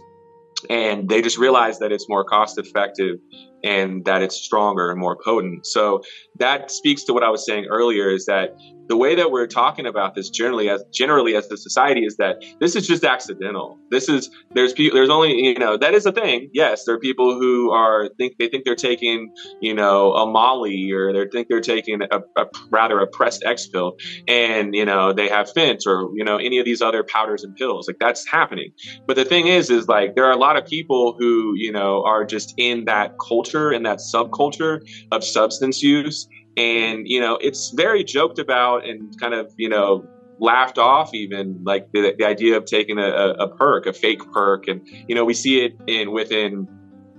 [0.70, 3.18] and they just realize that it's more cost effective
[3.64, 5.66] and that it's stronger and more potent.
[5.66, 6.02] So
[6.40, 8.56] that speaks to what I was saying earlier is that
[8.90, 12.44] the way that we're talking about this generally as generally as the society is that
[12.60, 13.78] this is just accidental.
[13.92, 16.50] This is there's people there's only you know that is a thing.
[16.54, 20.92] Yes, there are people who are think they think they're taking you know a Molly
[20.92, 23.96] or they think they're taking a, a rather a pressed X pill
[24.28, 27.56] and you know they have Fence or you know any of these other powders and
[27.56, 28.72] pills like that's happening.
[29.06, 32.04] But the thing is is like there are a lot of people who you know
[32.06, 34.80] are just in that culture in that subculture
[35.12, 40.08] of substance use and you know it's very joked about and kind of you know
[40.40, 44.68] laughed off even like the, the idea of taking a, a, perk a fake perk.
[44.68, 46.68] And you know we see it in within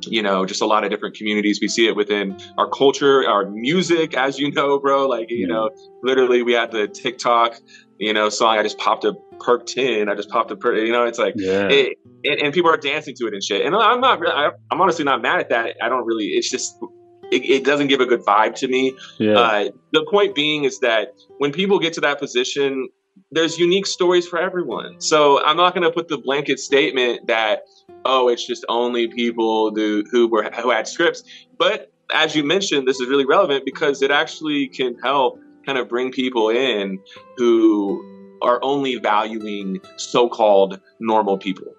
[0.02, 1.58] you know just a lot of different communities.
[1.60, 5.06] We see it within our culture our music as you know bro.
[5.06, 5.70] Like you know
[6.02, 7.56] literally we had the tiktok
[7.98, 10.90] you know song i just popped a perk 10 i just popped a perk you
[10.90, 11.68] know it's like yeah.
[11.68, 13.64] It, and, and, people are dancing to it and shit.
[13.64, 15.76] And i'm not really i'm honestly not mad at that.
[15.82, 16.78] I don't really it's just
[17.30, 18.96] it, it, doesn't give a good vibe to me.
[19.18, 19.38] Yeah.
[19.38, 22.88] Uh, the point being is that when people get to that position,
[23.30, 25.00] there's unique stories for everyone.
[25.00, 27.62] So I'm not going to put the blanket statement that
[28.04, 31.22] oh, it's just only people who, who were who had scripts.
[31.58, 35.88] But as you mentioned, this is really relevant because it actually can help kind of
[35.88, 36.98] bring people in
[37.36, 41.74] who are only valuing so-called normal people.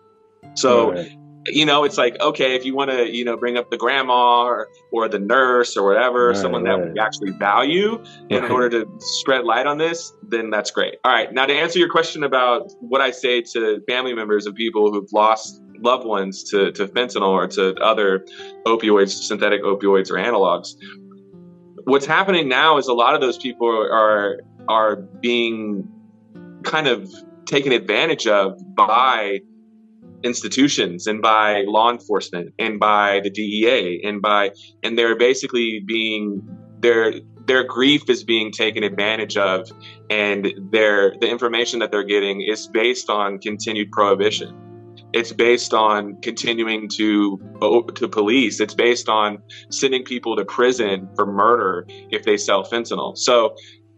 [0.54, 3.71] So right you know, it's like, okay, if you want to, you know, bring up
[3.71, 6.80] the grandma or, or the nurse or whatever, right, someone right.
[6.80, 10.95] that we actually value in order to spread light on this, then that's great.
[11.04, 11.32] All right.
[11.34, 15.12] Now, to answer your question about what I say to family members of people who've
[15.12, 18.25] lost loved ones to, to fentanyl or to other
[18.65, 20.75] opioids, synthetic opioids or analogs,
[21.86, 25.88] what's happening now is a lot of those people are, are being
[26.63, 27.12] kind of
[27.45, 29.39] taken advantage of by
[30.24, 34.52] institutions and by law enforcement and by the DEA and by
[34.84, 36.42] and they're basically being
[36.80, 37.14] their
[37.46, 39.72] their grief is being taken advantage of
[40.10, 44.58] and their the information that they're getting is based on continued prohibition.
[45.14, 47.40] It's based on continuing to
[47.96, 48.60] to police.
[48.60, 53.18] It's based on sending people to prison for murder if they sell fentanyl.
[53.18, 53.56] So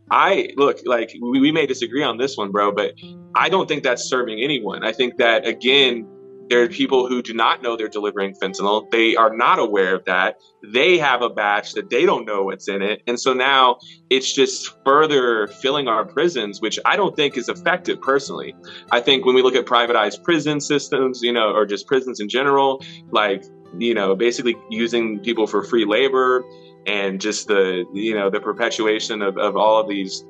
[0.10, 2.94] I look like we, we may disagree on this one, bro, but
[3.36, 4.84] I don't think that's serving anyone.
[4.84, 6.08] I think that again,
[6.50, 8.90] there are people who do not know they're delivering fentanyl.
[8.92, 10.40] They are not aware of that.
[10.64, 13.02] They have a batch that they don't know what's in it.
[13.08, 13.78] And so now
[14.10, 18.56] it's just further filling our prisons, which I don't think is effective personally.
[18.92, 22.30] I think when we look at privatized prison systems, you know, or just prisons in
[22.30, 23.46] general, like,
[23.78, 26.44] you know, basically using people for free labor
[26.86, 30.26] and just the, you know, the perpetuation of, of all of these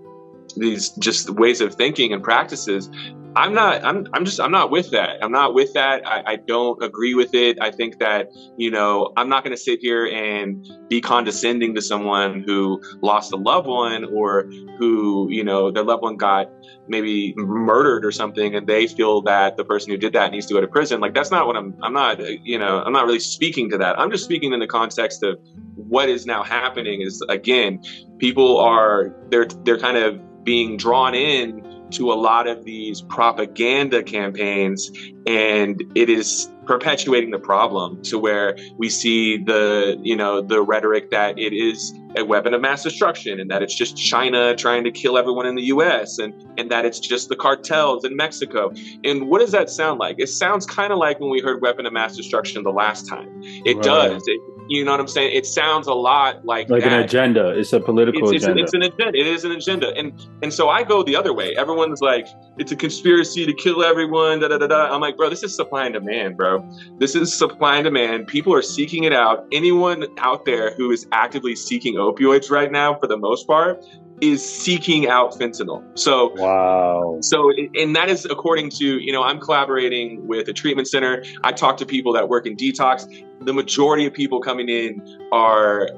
[0.58, 2.90] these just ways of thinking and practices
[3.36, 3.84] I'm not.
[3.84, 4.08] I'm.
[4.14, 4.40] I'm just.
[4.40, 5.24] I'm not with that.
[5.24, 6.06] I'm not with that.
[6.08, 7.58] I, I don't agree with it.
[7.62, 9.12] I think that you know.
[9.18, 13.68] I'm not going to sit here and be condescending to someone who lost a loved
[13.68, 14.44] one or
[14.78, 16.48] who you know their loved one got
[16.88, 20.54] maybe murdered or something, and they feel that the person who did that needs to
[20.54, 21.00] go to prison.
[21.00, 21.76] Like that's not what I'm.
[21.82, 22.20] I'm not.
[22.46, 22.84] You know.
[22.84, 24.00] I'm not really speaking to that.
[24.00, 25.40] I'm just speaking in the context of
[25.76, 27.02] what is now happening.
[27.02, 27.82] Is again,
[28.20, 29.16] people are.
[29.30, 29.48] They're.
[29.64, 34.92] They're kind of being drawn in to a lot of these propaganda campaigns
[35.26, 41.12] and it is perpetuating the problem to where we see the you know the rhetoric
[41.12, 44.92] that it is a weapon of mass destruction and that it's just China trying to
[44.92, 48.72] kill everyone in the US and and that it's just the cartels in Mexico.
[49.04, 50.18] And what does that sound like?
[50.20, 53.30] It sounds kind of like when we heard weapon of mass destruction the last time.
[53.66, 53.84] It right.
[53.84, 54.24] does.
[54.28, 55.36] It, you know what I'm saying?
[55.36, 56.94] It sounds a lot like like that.
[56.94, 57.50] an agenda.
[57.50, 58.64] It's a political it's, agenda.
[58.64, 59.18] It's, an agenda.
[59.18, 59.94] It is an agenda.
[59.96, 61.56] And and so I go the other way.
[61.56, 64.40] Everyone's like, it's a conspiracy to kill everyone.
[64.40, 64.94] Da da da da.
[64.94, 66.68] I'm like, bro, this is supply and demand, bro.
[66.98, 68.28] This is supply and demand.
[68.28, 69.46] People are seeking it out.
[69.52, 73.84] Anyone out there who is actively seeking opioids right now, for the most part,
[74.24, 75.84] is seeking out fentanyl.
[75.98, 77.18] So wow.
[77.22, 81.24] So and that is according to you know I'm collaborating with a treatment center.
[81.44, 83.08] I talk to people that work in detox.
[83.42, 85.90] The majority of people coming in are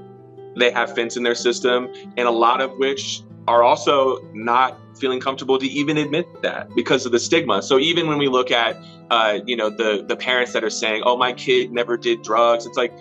[0.58, 5.20] they have fent in their system, and a lot of which are also not feeling
[5.20, 7.62] comfortable to even admit that because of the stigma.
[7.62, 8.78] So even when we look at,
[9.12, 12.66] uh, you know, the the parents that are saying, "Oh, my kid never did drugs,"
[12.66, 12.94] it's like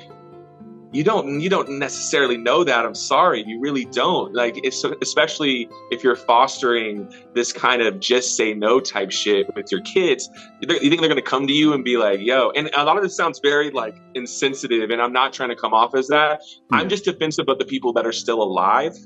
[0.94, 4.32] you don't you don't necessarily know that i'm sorry you really don't.
[4.34, 9.72] Like it's especially if you're fostering this kind of just say no type shit with
[9.72, 10.30] your kids
[10.60, 12.96] you think they're going to come to you and be like yo and a lot
[12.96, 16.40] of this sounds very like insensitive and i'm not trying to come off as that.
[16.40, 16.74] Mm-hmm.
[16.76, 18.96] i'm just defensive of the people that are still alive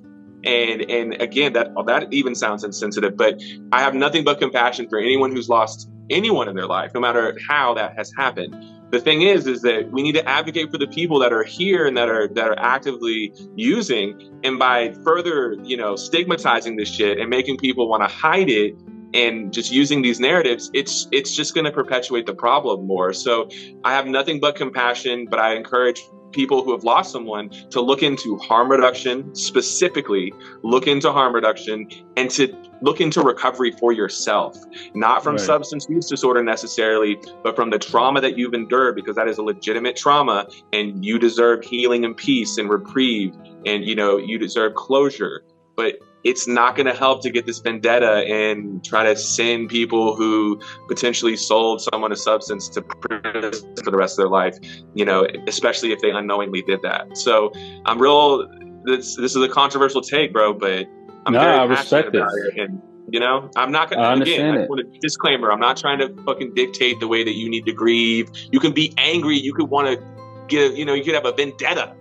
[0.45, 3.41] and and again that that even sounds insensitive but
[3.72, 7.36] i have nothing but compassion for anyone who's lost anyone in their life no matter
[7.49, 8.55] how that has happened
[8.91, 11.86] the thing is is that we need to advocate for the people that are here
[11.86, 14.41] and that are that are actively using.
[14.45, 18.74] And by further you know stigmatizing this shit and making people want to hide it
[19.14, 23.12] and just using these narratives it's it's just going to perpetuate the problem more.
[23.12, 23.49] So
[23.84, 26.03] i have nothing but compassion but i encourage
[26.33, 31.89] people who have lost someone to look into harm reduction specifically look into harm reduction
[32.16, 34.57] and to look into recovery for yourself
[34.95, 35.45] not from right.
[35.45, 39.43] substance use disorder necessarily but from the trauma that you've endured because that is a
[39.43, 43.35] legitimate trauma and you deserve healing and peace and reprieve
[43.66, 45.43] and you know you deserve closure
[45.76, 50.16] but it's not going to help to get this vendetta and try to send people
[50.16, 53.52] who potentially sold someone a substance to prison
[53.82, 54.56] for the rest of their life,
[54.94, 57.16] you know, especially if they unknowingly did that.
[57.16, 57.52] So
[57.86, 58.48] I'm real,
[58.84, 60.86] this, this is a controversial take, bro, but
[61.26, 62.58] I'm no, very I respect about it.
[62.58, 65.52] And, you know, I'm not going to, again, I want a disclaimer.
[65.52, 68.30] I'm not trying to fucking dictate the way that you need to grieve.
[68.50, 69.38] You can be angry.
[69.38, 70.04] You could want to
[70.48, 70.76] give.
[70.76, 71.94] you know, you could have a vendetta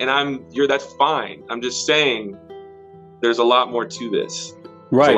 [0.00, 1.44] and I'm, you're, that's fine.
[1.48, 2.36] I'm just saying,
[3.24, 4.52] there's a lot more to this.
[4.90, 5.16] Right.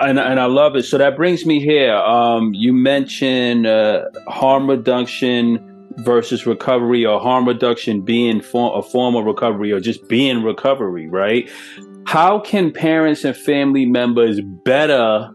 [0.00, 0.84] And, and I love it.
[0.84, 1.94] So that brings me here.
[1.94, 9.14] Um, you mentioned uh, harm reduction versus recovery or harm reduction being for, a form
[9.14, 11.48] of recovery or just being recovery, right?
[12.06, 15.30] How can parents and family members better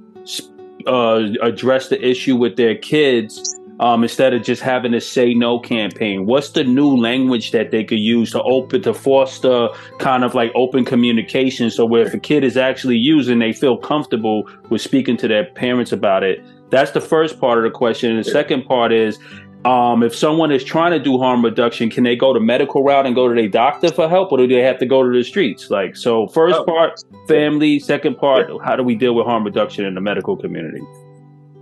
[0.85, 5.59] uh, address the issue with their kids um, instead of just having a say no
[5.59, 6.25] campaign?
[6.25, 9.69] What's the new language that they could use to open to foster
[9.99, 11.71] kind of like open communication?
[11.71, 15.45] So where if a kid is actually using, they feel comfortable with speaking to their
[15.45, 16.43] parents about it.
[16.69, 18.11] That's the first part of the question.
[18.11, 19.17] And the second part is,
[19.65, 23.05] um, if someone is trying to do harm reduction, can they go the medical route
[23.05, 25.23] and go to their doctor for help, or do they have to go to the
[25.23, 25.69] streets?
[25.69, 26.63] Like, so first oh.
[26.63, 27.79] part, family.
[27.79, 30.81] Second part, how do we deal with harm reduction in the medical community?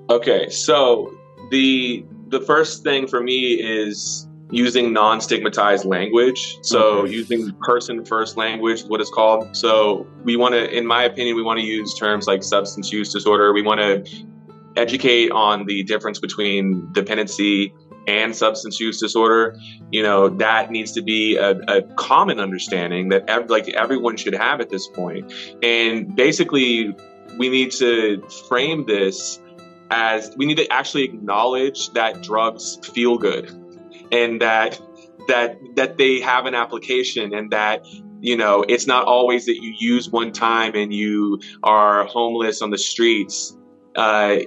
[0.10, 1.12] Okay, so
[1.52, 6.58] the the first thing for me is using non-stigmatized language.
[6.62, 7.12] So okay.
[7.12, 9.56] using person first language what it's called.
[9.56, 13.12] So we want to in my opinion we want to use terms like substance use
[13.12, 13.54] disorder.
[13.54, 14.26] We want to
[14.76, 17.74] educate on the difference between dependency
[18.08, 19.58] and substance use disorder.
[19.92, 24.34] You know that needs to be a, a common understanding that ev- like everyone should
[24.34, 25.34] have at this point.
[25.62, 26.96] And basically
[27.38, 29.40] we need to frame this
[29.90, 33.50] as we need to actually acknowledge that drugs feel good
[34.12, 34.80] and that
[35.28, 37.86] that that they have an application and that
[38.22, 42.70] you know it's not always that you use one time and you are homeless on
[42.72, 43.56] the streets.
[43.96, 44.38] Uh,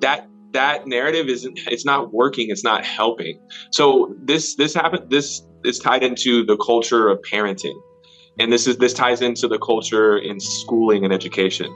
[0.00, 3.38] that that narrative isn't it's not working it's not helping.
[3.70, 7.78] So this this happened this is tied into the culture of parenting.
[8.40, 11.74] And this is this ties into the culture in schooling and education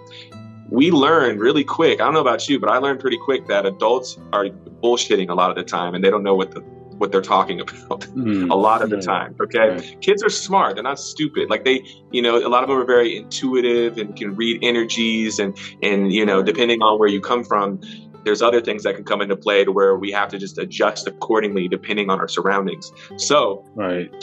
[0.71, 2.01] we learn really quick.
[2.01, 5.35] I don't know about you, but I learned pretty quick that adults are bullshitting a
[5.35, 6.61] lot of the time and they don't know what the
[6.99, 9.35] what they're talking about mm, a lot of the time.
[9.41, 9.71] Okay.
[9.71, 10.01] Right.
[10.01, 10.77] Kids are smart.
[10.77, 11.51] They're not stupid.
[11.51, 15.39] Like they, you know, a lot of them are very intuitive and can read energies
[15.39, 17.81] and, and, you know, depending on where you come from,
[18.25, 21.09] there's other things that can come into play to where we have to just adjust
[21.09, 22.93] accordingly depending on our surroundings.
[23.17, 24.15] So, right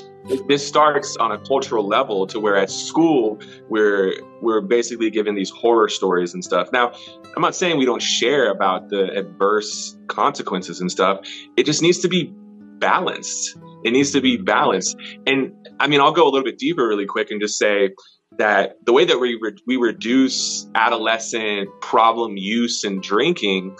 [0.48, 3.40] this starts on a cultural level to where at school
[3.70, 6.72] we're we're basically given these horror stories and stuff.
[6.72, 6.94] Now
[7.36, 11.22] i'm not saying we don't share about the adverse consequences and stuff.
[11.58, 12.34] It just needs to be
[12.80, 13.58] balanced.
[13.84, 14.98] It needs to be balanced.
[15.26, 17.92] And i mean i'll go a little bit deeper really quick and just say
[18.38, 23.76] that the way that we re- we reduce adolescent problem use and drinking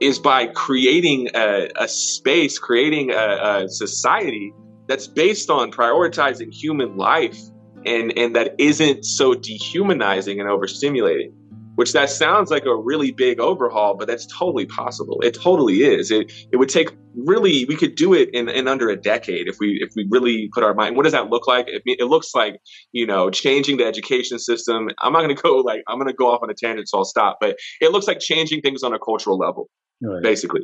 [0.00, 4.52] is by creating a, a space creating a, a society
[4.86, 7.38] that's based on prioritizing human life
[7.86, 11.32] and and that isn't so dehumanizing and overstimulating
[11.76, 15.20] which that sounds like a really big overhaul but that's totally possible.
[15.22, 16.10] It totally is.
[16.10, 19.56] It it would take really we could do it in, in under a decade if
[19.60, 21.66] we if we really put our mind what does that look like?
[21.68, 22.60] It, it looks like
[22.92, 24.88] you know changing the education system.
[25.02, 26.98] I'm not going to go like i'm going to go off on a tangent so
[26.98, 29.68] i'll stop but it looks like changing things on a cultural level
[30.02, 30.22] right.
[30.22, 30.62] basically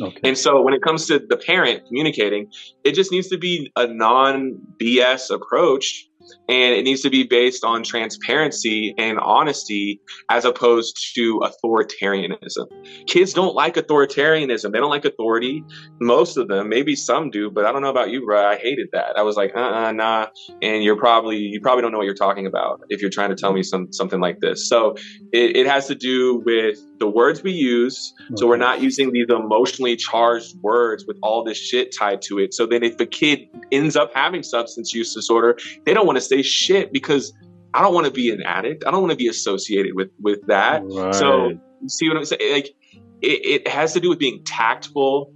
[0.00, 0.20] Okay.
[0.24, 2.50] And so when it comes to the parent communicating,
[2.84, 6.08] it just needs to be a non BS approach
[6.48, 12.66] and it needs to be based on transparency and honesty as opposed to authoritarianism.
[13.06, 14.72] Kids don't like authoritarianism.
[14.72, 15.64] They don't like authority.
[16.00, 18.44] Most of them, maybe some do, but I don't know about you, bro.
[18.44, 19.16] I hated that.
[19.16, 20.28] I was like, uh, uh nah.
[20.62, 23.36] And you're probably you probably don't know what you're talking about if you're trying to
[23.36, 24.68] tell me some something like this.
[24.68, 24.94] So
[25.32, 28.14] it, it has to do with the words we use.
[28.36, 32.54] So we're not using these emotionally charged words with all this shit tied to it.
[32.54, 36.22] So then if a kid ends up having substance use disorder, they don't want to
[36.22, 37.32] say shit because
[37.74, 38.84] I don't want to be an addict.
[38.86, 40.82] I don't want to be associated with with that.
[40.84, 41.14] Right.
[41.14, 42.52] So see what I'm saying?
[42.52, 42.74] Like
[43.20, 45.32] it, it has to do with being tactful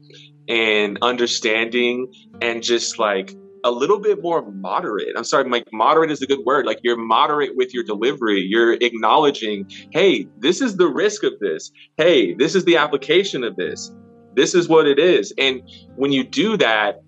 [0.49, 3.35] and understanding and just like
[3.65, 5.15] a little bit more moderate.
[5.17, 6.67] I'm sorry, like moderate is a good word.
[6.67, 8.41] Like you're moderate with your delivery.
[8.41, 11.71] You're acknowledging, hey, this is the risk of this.
[11.97, 13.91] Hey, this is the application of this.
[14.35, 15.33] This is what it is.
[15.39, 15.63] And
[15.97, 17.01] when you do that,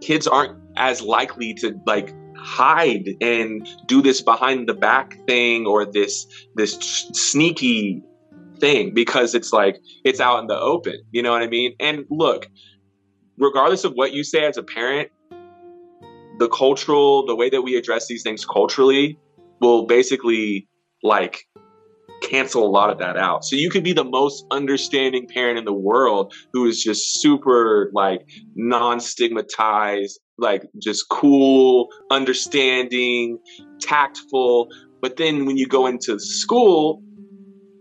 [0.00, 5.84] kids aren't as likely to like hide and do this behind the back thing or
[5.84, 6.74] this this
[7.12, 8.02] sneaky
[8.60, 11.02] thing because it's like it's out in the open.
[11.10, 11.74] You know what I mean?
[11.80, 12.46] And look,
[13.38, 15.10] regardless of what you say as a parent,
[16.38, 19.18] the cultural, the way that we address these things culturally
[19.60, 20.68] will basically
[21.02, 21.44] like
[22.22, 23.44] cancel a lot of that out.
[23.44, 27.90] So you could be the most understanding parent in the world who is just super
[27.92, 33.38] like non-stigmatized, like just cool, understanding,
[33.80, 34.68] tactful.
[35.00, 37.02] But then when you go into school,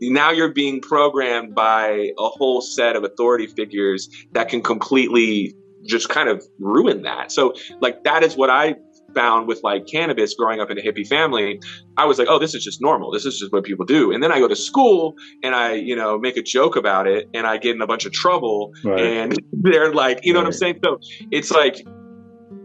[0.01, 5.55] now you're being programmed by a whole set of authority figures that can completely
[5.85, 7.31] just kind of ruin that.
[7.31, 8.75] So like that is what I
[9.13, 11.59] found with like cannabis growing up in a hippie family.
[11.97, 13.11] I was like, oh, this is just normal.
[13.11, 14.11] This is just what people do.
[14.11, 17.29] And then I go to school and I, you know, make a joke about it
[17.33, 18.99] and I get in a bunch of trouble right.
[18.99, 20.43] and they're like, you know right.
[20.43, 20.79] what I'm saying?
[20.83, 20.99] So
[21.31, 21.85] it's like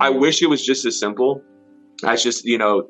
[0.01, 1.43] I wish it was just as simple
[2.05, 2.89] as just, you know,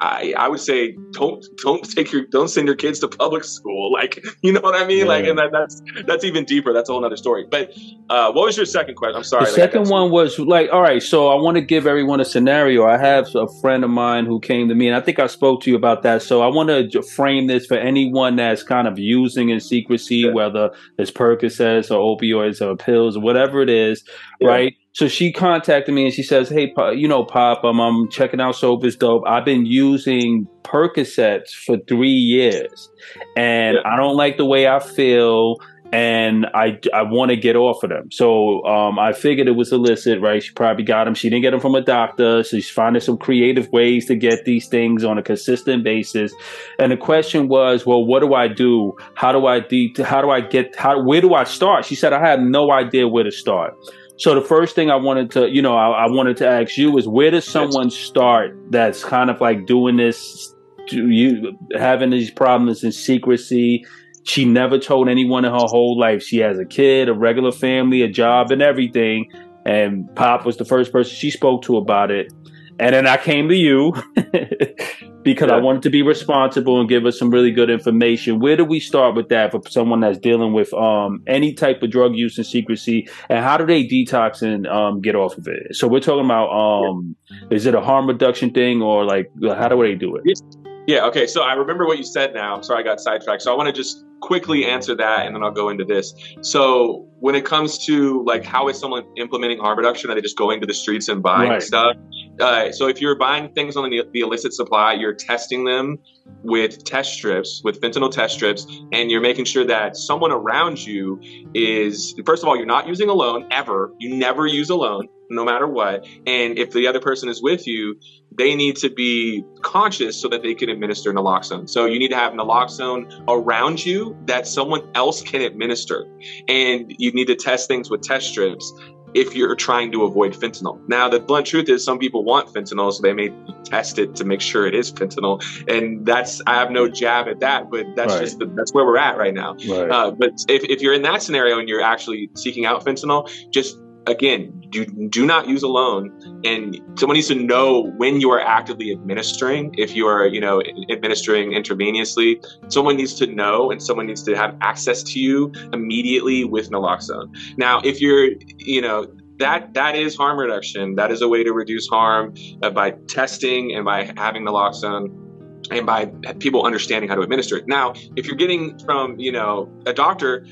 [0.00, 3.76] I, I would say don't don't take your don't send your kids to public school.
[3.96, 5.00] Like you know what I mean?
[5.00, 5.04] Yeah.
[5.04, 6.72] like and that, that's that's even deeper.
[6.74, 7.46] That's a whole other story.
[7.50, 7.72] But
[8.10, 10.82] uh, what was your second question I'm sorry the like, second one was like all
[10.82, 12.84] right so I want to give everyone a scenario.
[12.84, 15.62] I have a friend of mine who came to me and I think I spoke
[15.62, 16.20] to you about that.
[16.22, 20.32] So I want to frame this for anyone that's kind of using in secrecy yeah.
[20.32, 24.04] whether it's Percocets or opioids or pills or whatever it is
[24.40, 24.48] yeah.
[24.48, 28.40] right so she contacted me and she says, "Hey, you know, Pop, um, I'm checking
[28.40, 29.24] out Sober is Dope.
[29.26, 32.88] I've been using Percocets for three years,
[33.36, 33.92] and yeah.
[33.92, 35.56] I don't like the way I feel."
[35.92, 38.10] and I, I want to get off of them.
[38.10, 40.42] So um, I figured it was illicit, right?
[40.42, 41.14] She probably got them.
[41.14, 42.42] She didn't get them from a doctor.
[42.42, 46.32] So she's finding some creative ways to get these things on a consistent basis.
[46.80, 48.96] And the question was, well, what do I do?
[49.14, 51.84] How do I de- how do I get how where do I start?
[51.84, 53.76] She said I have no idea where to start.
[54.18, 56.96] So the first thing I wanted to, you know, I, I wanted to ask you
[56.96, 60.54] is where does someone start that's kind of like doing this,
[60.88, 63.84] do you having these problems in secrecy?
[64.24, 66.22] She never told anyone in her whole life.
[66.22, 69.30] She has a kid, a regular family, a job, and everything.
[69.66, 72.32] And Pop was the first person she spoke to about it.
[72.78, 73.92] And then I came to you
[75.26, 75.56] because yeah.
[75.56, 78.38] I wanted to be responsible and give us some really good information.
[78.38, 81.90] Where do we start with that for someone that's dealing with um, any type of
[81.90, 85.74] drug use and secrecy, and how do they detox and um, get off of it?
[85.74, 87.56] So we're talking about um, yeah.
[87.56, 90.40] is it a harm reduction thing or like how do they do it?
[90.86, 91.06] Yeah.
[91.06, 91.26] Okay.
[91.26, 92.32] So I remember what you said.
[92.32, 93.42] Now, I'm sorry I got sidetracked.
[93.42, 96.12] So I want to just quickly answer that, and then I'll go into this.
[96.42, 100.10] So when it comes to like how is someone implementing harm reduction?
[100.10, 101.62] Are they just going to the streets and buying right.
[101.62, 101.96] stuff?
[102.40, 105.96] Uh, so if you're buying things on the, the, illicit supply, you're testing them
[106.42, 111.20] with test strips, with fentanyl test strips, and you're making sure that someone around you
[111.54, 113.92] is, first of all, you're not using alone ever.
[113.98, 116.06] You never use alone, no matter what.
[116.26, 117.98] And if the other person is with you,
[118.36, 121.68] they need to be conscious so that they can administer naloxone.
[121.68, 126.06] So you need to have naloxone around you that someone else can administer.
[126.48, 128.72] And you need to test things with test strips
[129.14, 130.78] if you're trying to avoid fentanyl.
[130.88, 133.32] Now, the blunt truth is some people want fentanyl, so they may
[133.64, 135.42] test it to make sure it is fentanyl.
[135.72, 138.20] And that's, I have no jab at that, but that's right.
[138.20, 139.54] just, the, that's where we're at right now.
[139.66, 139.90] Right.
[139.90, 143.78] Uh, but if, if you're in that scenario and you're actually seeking out fentanyl, just
[144.06, 146.10] again, do do not use alone,
[146.44, 149.74] and someone needs to know when you are actively administering.
[149.78, 154.36] If you are, you know, administering intravenously, someone needs to know, and someone needs to
[154.36, 157.34] have access to you immediately with naloxone.
[157.56, 159.06] Now, if you're, you know,
[159.38, 160.94] that that is harm reduction.
[160.94, 165.22] That is a way to reduce harm uh, by testing and by having naloxone
[165.70, 166.06] and by
[166.38, 167.66] people understanding how to administer it.
[167.66, 170.46] Now, if you're getting from you know a doctor,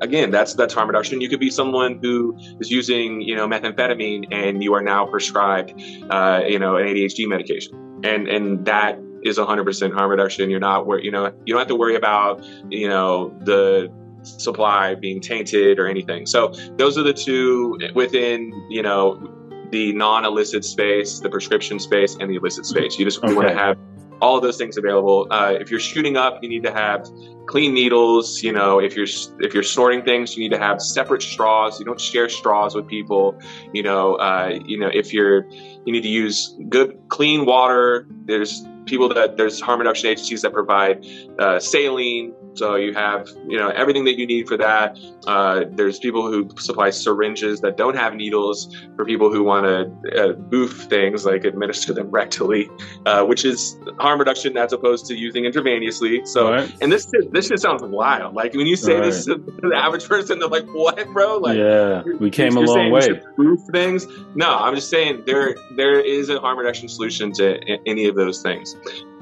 [0.00, 1.20] again, that's that's harm reduction.
[1.20, 5.72] You could be someone who is using, you know, methamphetamine, and you are now prescribed,
[6.10, 10.50] uh, you know, an ADHD medication, and and that is 100% harm reduction.
[10.50, 13.92] You're not where you know you don't have to worry about you know the
[14.22, 16.26] supply being tainted or anything.
[16.26, 19.32] So those are the two within you know
[19.70, 22.98] the non-illicit space, the prescription space, and the illicit space.
[22.98, 23.34] You just okay.
[23.34, 23.78] want to have
[24.20, 25.26] all of those things available.
[25.30, 27.08] Uh, if you're shooting up, you need to have
[27.46, 28.42] clean needles.
[28.42, 29.06] You know, if you're
[29.40, 31.78] if you're snorting things, you need to have separate straws.
[31.78, 33.38] You don't share straws with people.
[33.72, 38.08] You know, uh, you know if you're you need to use good clean water.
[38.24, 41.06] There's people that there's harm reduction agencies that provide
[41.38, 44.98] uh, saline So you have, you know, everything that you need for that.
[45.26, 50.30] Uh, there's people who supply syringes that don't have needles for people who want to
[50.30, 52.68] uh, boof things, like administer them rectally,
[53.06, 56.26] uh, which is harm reduction as opposed to using intravenously.
[56.26, 56.72] So, right.
[56.80, 58.34] and this this just sounds wild.
[58.34, 59.04] Like when you say right.
[59.04, 62.90] this to the average person, they're like, "What, bro?" Like, yeah, we came a long
[62.90, 63.20] way.
[63.36, 64.06] Boof things?
[64.34, 68.42] No, I'm just saying there there is a harm reduction solution to any of those
[68.42, 68.76] things.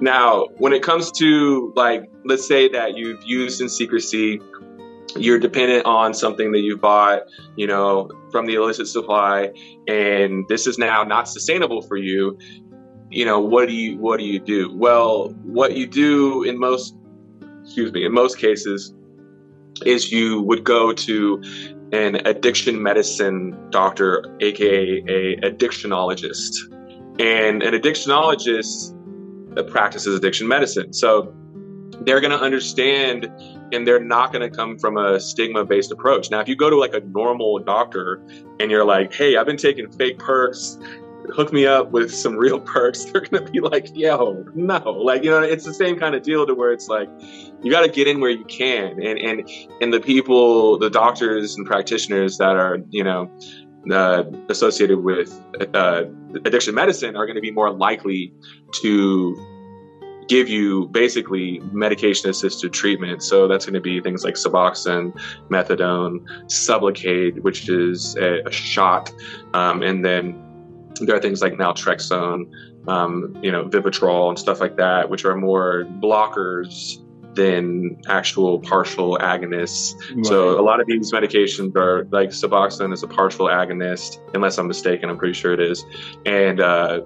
[0.05, 4.39] Now, when it comes to like, let's say that you've used in secrecy,
[5.17, 7.23] you're dependent on something that you bought,
[7.57, 9.49] you know, from the illicit supply,
[9.89, 12.37] and this is now not sustainable for you.
[13.09, 14.77] You know, what do you what do you do?
[14.77, 16.95] Well, what you do in most,
[17.63, 18.93] excuse me, in most cases,
[19.87, 21.43] is you would go to
[21.93, 26.57] an addiction medicine doctor, aka a addictionologist,
[27.19, 28.94] and an addictionologist
[29.63, 30.93] practices addiction medicine.
[30.93, 31.33] So
[32.01, 33.31] they're going to understand
[33.73, 36.31] and they're not going to come from a stigma based approach.
[36.31, 38.23] Now, if you go to like a normal doctor
[38.61, 40.79] and you're like, hey, I've been taking fake perks,
[41.35, 44.79] hook me up with some real perks, they're going to be like, yo, no.
[44.91, 47.09] Like, you know, it's the same kind of deal to where it's like,
[47.63, 49.03] you got to get in where you can.
[49.03, 49.49] And, and,
[49.81, 53.31] and the people, the doctors and practitioners that are, you know,
[53.91, 55.41] uh, associated with
[55.75, 56.05] uh,
[56.45, 58.33] addiction medicine are going to be more likely
[58.83, 59.37] to
[60.29, 63.23] give you basically medication assisted treatment.
[63.23, 65.13] So that's going to be things like Suboxone,
[65.51, 69.13] methadone, Sublocade, which is a, a shot,
[69.53, 70.41] um, and then
[71.01, 72.51] there are things like naltrexone,
[72.89, 77.04] um, you know, Vivitrol and stuff like that, which are more blockers
[77.35, 79.95] than actual partial agonists.
[80.15, 80.27] Right.
[80.27, 84.69] So a lot of these medications are like Suboxone is a partial agonist, unless I'm
[84.69, 85.09] mistaken.
[85.09, 85.85] I'm pretty sure it is,
[86.27, 87.03] and uh,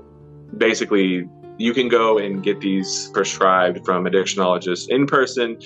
[0.56, 5.58] basically you can go and get these prescribed from addictionologists in person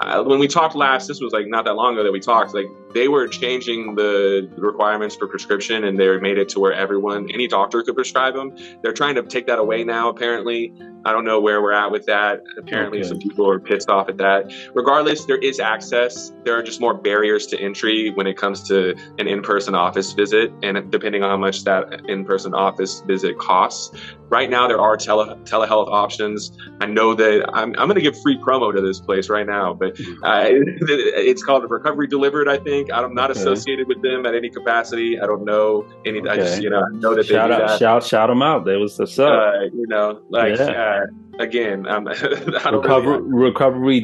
[0.00, 2.54] uh, when we talked last, this was like not that long ago that we talked.
[2.54, 7.30] Like they were changing the requirements for prescription, and they made it to where everyone,
[7.30, 8.56] any doctor, could prescribe them.
[8.82, 10.08] They're trying to take that away now.
[10.08, 10.72] Apparently,
[11.04, 12.42] I don't know where we're at with that.
[12.58, 13.08] Apparently, okay.
[13.08, 14.52] some people are pissed off at that.
[14.74, 16.32] Regardless, there is access.
[16.44, 20.52] There are just more barriers to entry when it comes to an in-person office visit,
[20.62, 23.96] and depending on how much that in-person office visit costs.
[24.28, 26.52] Right now, there are tele- telehealth options.
[26.80, 29.72] I know that I'm, I'm going to give free promo to this place right now,
[29.72, 32.48] but uh, it's called Recovery Delivered.
[32.48, 33.40] I think I'm not okay.
[33.40, 35.18] associated with them at any capacity.
[35.20, 36.20] I don't know any.
[36.20, 36.30] Okay.
[36.30, 37.78] I just you know I know that shout they do out, that.
[37.78, 38.64] Shout shout them out.
[38.64, 39.28] They was the sub.
[39.28, 41.02] Uh, you know, like yeah.
[41.02, 41.06] uh,
[41.38, 44.00] again, I'm, Recover, really,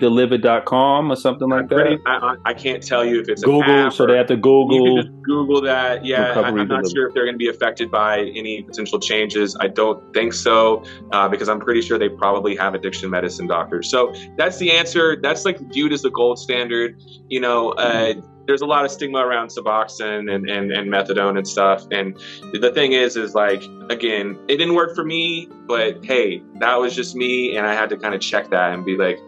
[1.10, 1.98] or something like that.
[2.06, 5.02] I, I, can't tell you if it's Google, so they have to Google.
[5.22, 6.04] Google that.
[6.04, 9.56] Yeah, I, am not sure if they're going to be affected by any potential changes.
[9.60, 13.90] I don't think so uh, because I'm pretty sure they probably have addiction medicine doctors.
[13.90, 15.16] So that's the answer.
[15.20, 17.00] That's like viewed as the gold standard.
[17.28, 18.14] You know, uh,
[18.46, 21.86] there's a lot of stigma around Suboxone and, and, and methadone and stuff.
[21.90, 22.16] And
[22.52, 26.94] the thing is, is like, again, it didn't work for me, but hey, that was
[26.94, 27.56] just me.
[27.56, 29.18] And I had to kind of check that and be like,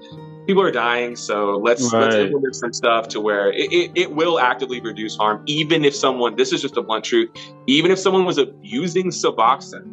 [0.47, 1.17] people are dying.
[1.17, 2.03] So let's, right.
[2.03, 5.43] let's implement some stuff to where it, it, it, will actively reduce harm.
[5.47, 7.31] Even if someone, this is just a blunt truth,
[7.67, 9.93] even if someone was abusing Suboxone,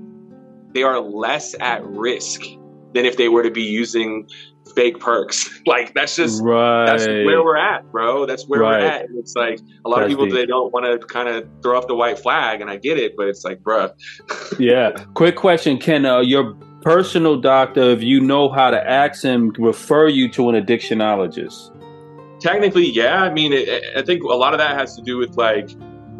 [0.73, 2.41] they are less at risk
[2.93, 4.27] than if they were to be using
[4.75, 5.61] fake perks.
[5.65, 6.85] like that's just right.
[6.85, 8.25] that's where we're at, bro.
[8.25, 8.81] That's where right.
[8.81, 9.05] we're at.
[9.05, 10.35] And it's like a lot that's of people deep.
[10.35, 13.15] they don't want to kind of throw up the white flag, and I get it,
[13.17, 13.91] but it's like, bro.
[14.59, 14.91] yeah.
[15.13, 20.07] Quick question: Can uh, your personal doctor, if you know how to ask him, refer
[20.07, 21.71] you to an addictionologist?
[22.41, 23.23] Technically, yeah.
[23.23, 25.69] I mean, it, I think a lot of that has to do with like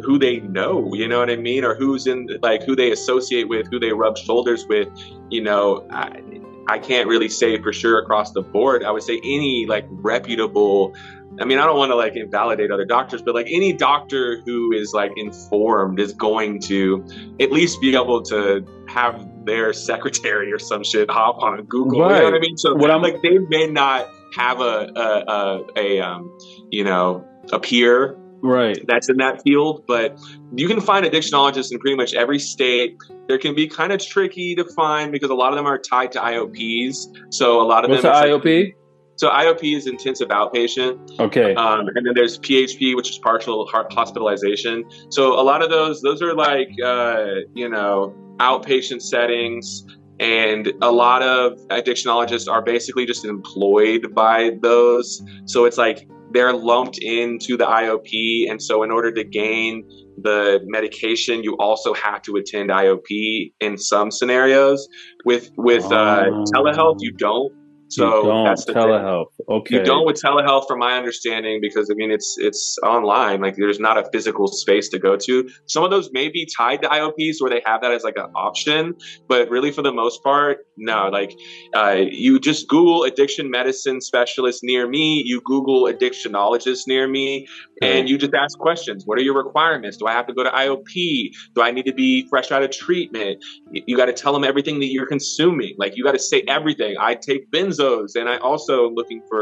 [0.01, 3.47] who they know, you know what I mean, or who's in like who they associate
[3.49, 4.87] with, who they rub shoulders with.
[5.29, 6.22] You know, I,
[6.67, 8.83] I can't really say for sure across the board.
[8.83, 10.93] I would say any like reputable
[11.39, 14.71] I mean, I don't want to like invalidate other doctors, but like any doctor who
[14.71, 17.03] is like informed is going to
[17.39, 22.01] at least be able to have their secretary or some shit hop on Google.
[22.01, 22.15] Right.
[22.15, 22.57] You know what I mean?
[22.57, 26.37] So what I'm like, they may not have a a, a, a um,
[26.71, 28.77] you know a peer right.
[28.87, 30.19] that's in that field but
[30.55, 32.97] you can find addictionologists in pretty much every state.
[33.27, 36.11] There can be kind of tricky to find because a lot of them are tied
[36.13, 38.77] to iops so a lot of What's them the iop like,
[39.15, 41.19] so iop is intensive outpatient.
[41.19, 41.55] Okay.
[41.55, 44.85] Um, and then there's php which is partial hospitalization.
[45.09, 49.85] So a lot of those those are like uh, you know outpatient settings.
[50.19, 55.21] And a lot of addictionologists are basically just employed by those.
[55.45, 58.49] So it's like they're lumped into the IOP.
[58.49, 63.77] And so, in order to gain the medication, you also have to attend IOP in
[63.77, 64.87] some scenarios.
[65.25, 66.43] With with uh, oh.
[66.53, 67.53] telehealth, you don't.
[67.89, 68.45] So you don't.
[68.45, 69.27] that's the telehealth.
[69.49, 69.75] Okay.
[69.75, 73.41] You don't with telehealth, from my understanding, because I mean it's it's online.
[73.41, 75.49] Like there's not a physical space to go to.
[75.65, 78.31] Some of those may be tied to IOPs where they have that as like an
[78.35, 78.95] option,
[79.27, 81.09] but really for the most part, no.
[81.09, 81.33] Like
[81.75, 85.23] uh, you just Google addiction medicine specialist near me.
[85.25, 87.47] You Google addictionologist near me,
[87.81, 87.99] okay.
[87.99, 89.03] and you just ask questions.
[89.05, 89.97] What are your requirements?
[89.97, 91.31] Do I have to go to IOP?
[91.55, 93.43] Do I need to be fresh out of treatment?
[93.71, 95.75] You, you got to tell them everything that you're consuming.
[95.77, 96.95] Like you got to say everything.
[96.99, 99.32] I take benzos, and I also looking for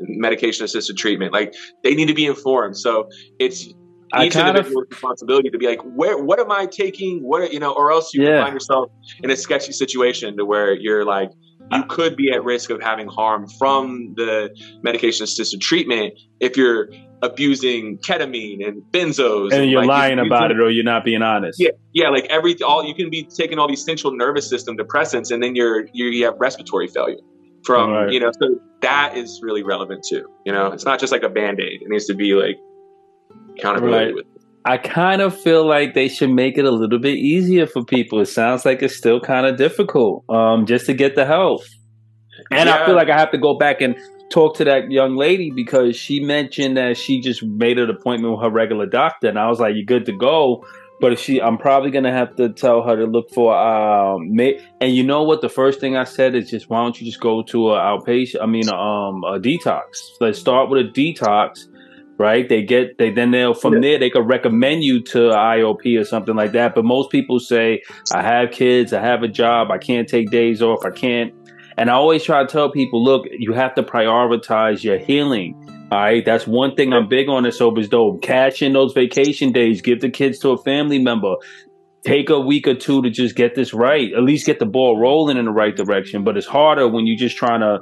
[0.00, 1.32] medication assisted treatment.
[1.32, 2.76] Like they need to be informed.
[2.76, 3.08] So
[3.38, 3.66] it's
[4.18, 7.20] each individual's of, responsibility to be like, where, what am I taking?
[7.20, 8.42] What, you know, or else you yeah.
[8.42, 8.90] find yourself
[9.22, 11.30] in a sketchy situation to where you're like,
[11.72, 14.50] you could be at risk of having harm from the
[14.82, 16.88] medication assisted treatment if you're
[17.22, 21.04] abusing ketamine and benzos and, and you're like, lying you, about it or you're not
[21.04, 24.48] being honest yeah yeah like every all you can be taking all these central nervous
[24.48, 27.18] system depressants and then you're, you're you have respiratory failure
[27.64, 28.12] from right.
[28.12, 28.48] you know so
[28.80, 32.06] that is really relevant too you know it's not just like a band-aid it needs
[32.06, 32.56] to be like
[33.56, 34.14] accountability right.
[34.14, 34.26] with
[34.64, 38.20] I kind of feel like they should make it a little bit easier for people.
[38.20, 41.62] It sounds like it's still kind of difficult um, just to get the help.
[42.50, 42.82] And yeah.
[42.82, 43.96] I feel like I have to go back and
[44.30, 48.42] talk to that young lady because she mentioned that she just made an appointment with
[48.42, 50.64] her regular doctor, and I was like, "You're good to go."
[51.00, 54.34] But if she, I'm probably gonna have to tell her to look for um.
[54.34, 55.40] May, and you know what?
[55.40, 58.42] The first thing I said is just why don't you just go to a outpatient?
[58.42, 59.82] I mean, um, a detox.
[60.20, 61.66] Let's start with a detox,
[62.18, 62.46] right?
[62.46, 63.80] They get they then they'll from yeah.
[63.80, 66.74] there they could recommend you to IOP or something like that.
[66.74, 67.82] But most people say,
[68.12, 71.32] I have kids, I have a job, I can't take days off, I can't.
[71.78, 75.54] And I always try to tell people, look, you have to prioritize your healing
[75.90, 78.22] all right, that's one thing I'm big on at Sober's Dope.
[78.22, 81.34] Cash in those vacation days, give the kids to a family member.
[82.04, 84.98] Take a week or two to just get this right, at least get the ball
[84.98, 86.24] rolling in the right direction.
[86.24, 87.80] But it's harder when you're just trying to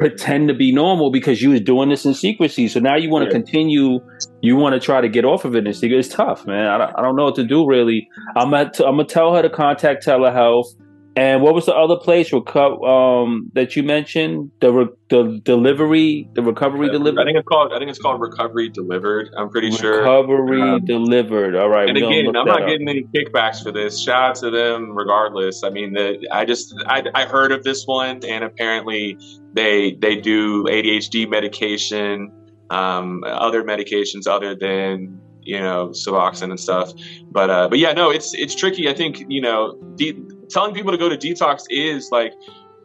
[0.00, 2.66] pretend to be normal because you was doing this in secrecy.
[2.68, 4.00] So now you want to continue.
[4.40, 5.98] You want to try to get off of it secret.
[5.98, 6.66] It's tough, man.
[6.66, 8.08] I don't, I don't know what to do really.
[8.34, 10.74] I'm gonna t- I'm gonna tell her to contact telehealth.
[11.16, 14.52] And what was the other place reco- um, that you mentioned?
[14.60, 17.20] The re- the delivery, the recovery delivery.
[17.20, 17.72] I think it's called.
[17.72, 19.28] I think it's called recovery delivered.
[19.36, 19.98] I'm pretty recovery sure.
[19.98, 21.56] Recovery um, delivered.
[21.56, 21.88] All right.
[21.88, 22.68] And again, I'm not up.
[22.68, 24.00] getting any kickbacks for this.
[24.00, 25.64] Shout out to them, regardless.
[25.64, 29.18] I mean, the, I just I, I heard of this one, and apparently
[29.52, 32.30] they they do ADHD medication,
[32.70, 36.92] um, other medications other than you know Suboxone and stuff.
[37.32, 38.88] But uh, but yeah, no, it's it's tricky.
[38.88, 39.76] I think you know.
[39.96, 40.14] De-
[40.50, 42.32] telling people to go to detox is like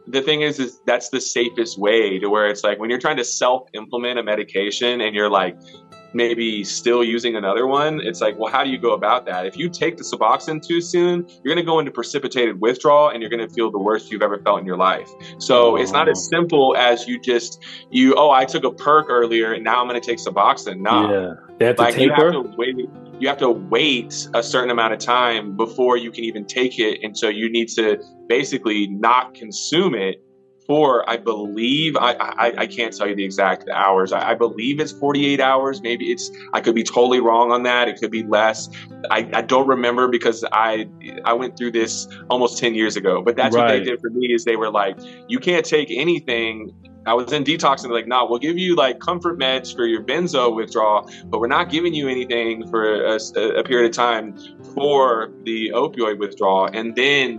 [0.06, 3.16] the thing is is that's the safest way to where it's like when you're trying
[3.16, 5.58] to self implement a medication and you're like
[6.14, 9.44] maybe still using another one it's like well how do you go about that?
[9.44, 13.20] If you take the suboxone too soon you're going to go into precipitated withdrawal and
[13.20, 15.10] you're going to feel the worst you've ever felt in your life.
[15.38, 15.76] So oh.
[15.76, 16.36] it's not as oh.
[16.36, 20.00] simple as you just you oh i took a perk earlier and now i'm going
[20.00, 20.78] to take suboxone.
[20.78, 22.32] No yeah they have to like, taper?
[22.32, 22.76] you have to wait
[23.18, 27.00] you have to wait a certain amount of time before you can even take it.
[27.02, 27.98] And so you need to
[28.28, 30.22] basically not consume it
[30.66, 34.12] for, I believe, I, I, I can't tell you the exact hours.
[34.12, 35.80] I, I, believe it's 48 hours.
[35.80, 37.88] Maybe it's, I could be totally wrong on that.
[37.88, 38.68] It could be less.
[39.10, 40.88] I, I don't remember because I,
[41.24, 43.62] I went through this almost 10 years ago, but that's right.
[43.62, 44.98] what they did for me is they were like,
[45.28, 46.74] you can't take anything
[47.06, 50.02] I was in detox and like, nah, we'll give you like comfort meds for your
[50.02, 54.36] benzo withdrawal, but we're not giving you anything for a, a period of time
[54.74, 56.66] for the opioid withdrawal.
[56.66, 57.38] And then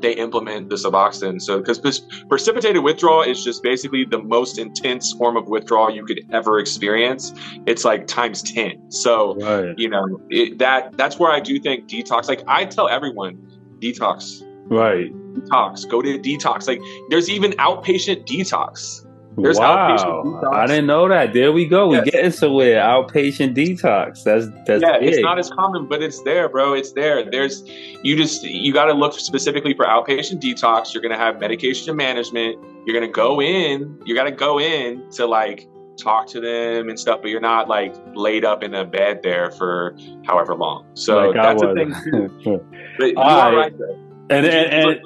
[0.00, 1.40] they implement the Suboxone.
[1.40, 6.20] So, because precipitated withdrawal is just basically the most intense form of withdrawal you could
[6.32, 7.32] ever experience.
[7.66, 8.90] It's like times ten.
[8.90, 9.74] So, right.
[9.78, 12.28] you know, it, that that's where I do think detox.
[12.28, 13.38] Like I tell everyone,
[13.80, 14.42] detox.
[14.66, 15.88] Right detox.
[15.88, 16.68] Go to detox.
[16.68, 19.06] Like there's even outpatient detox.
[19.36, 20.40] There's wow.
[20.52, 21.32] I didn't know that.
[21.32, 21.92] There we go.
[21.92, 22.04] Yes.
[22.04, 22.82] We getting somewhere.
[22.82, 24.24] Outpatient detox.
[24.24, 24.98] That's that's yeah.
[24.98, 25.14] Big.
[25.14, 26.74] It's not as common, but it's there, bro.
[26.74, 27.28] It's there.
[27.28, 27.62] There's
[28.02, 30.92] you just you got to look specifically for outpatient detox.
[30.92, 32.58] You're gonna have medication management.
[32.86, 33.98] You're gonna go in.
[34.04, 37.68] You got to go in to like talk to them and stuff, but you're not
[37.68, 40.86] like laid up in a bed there for however long.
[40.94, 42.66] So like that's a thing too.
[42.98, 43.92] but you are right there.
[44.30, 45.00] And, and, and,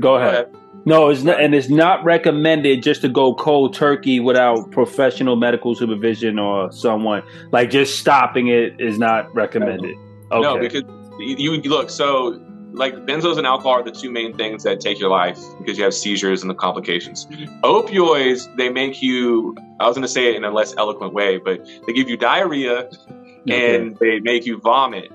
[0.00, 0.52] Go ahead.
[0.86, 5.74] No, it's not, and it's not recommended just to go cold turkey without professional medical
[5.74, 7.22] supervision or someone.
[7.52, 9.96] Like just stopping it is not recommended.
[10.30, 10.42] Okay.
[10.42, 10.82] No, because
[11.18, 12.40] you, you look so
[12.74, 15.84] like benzos and alcohol are the two main things that take your life because you
[15.84, 17.26] have seizures and the complications.
[17.26, 17.60] Mm-hmm.
[17.64, 19.56] Opioids, they make you.
[19.80, 22.16] I was going to say it in a less eloquent way, but they give you
[22.16, 22.90] diarrhea
[23.48, 23.76] okay.
[23.76, 25.12] and they make you vomit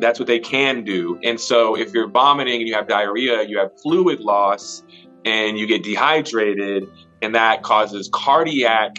[0.00, 1.18] that's what they can do.
[1.22, 4.82] And so if you're vomiting and you have diarrhea, you have fluid loss,
[5.24, 6.84] and you get dehydrated,
[7.22, 8.96] and that causes cardiac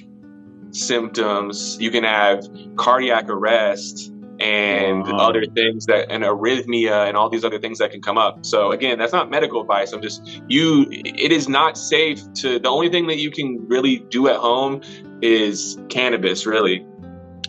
[0.71, 1.77] symptoms.
[1.79, 5.29] You can have cardiac arrest and wow.
[5.29, 8.45] other things that and arrhythmia and all these other things that can come up.
[8.45, 9.93] So again, that's not medical advice.
[9.93, 13.99] I'm just you it is not safe to the only thing that you can really
[14.09, 14.81] do at home
[15.21, 16.85] is cannabis really.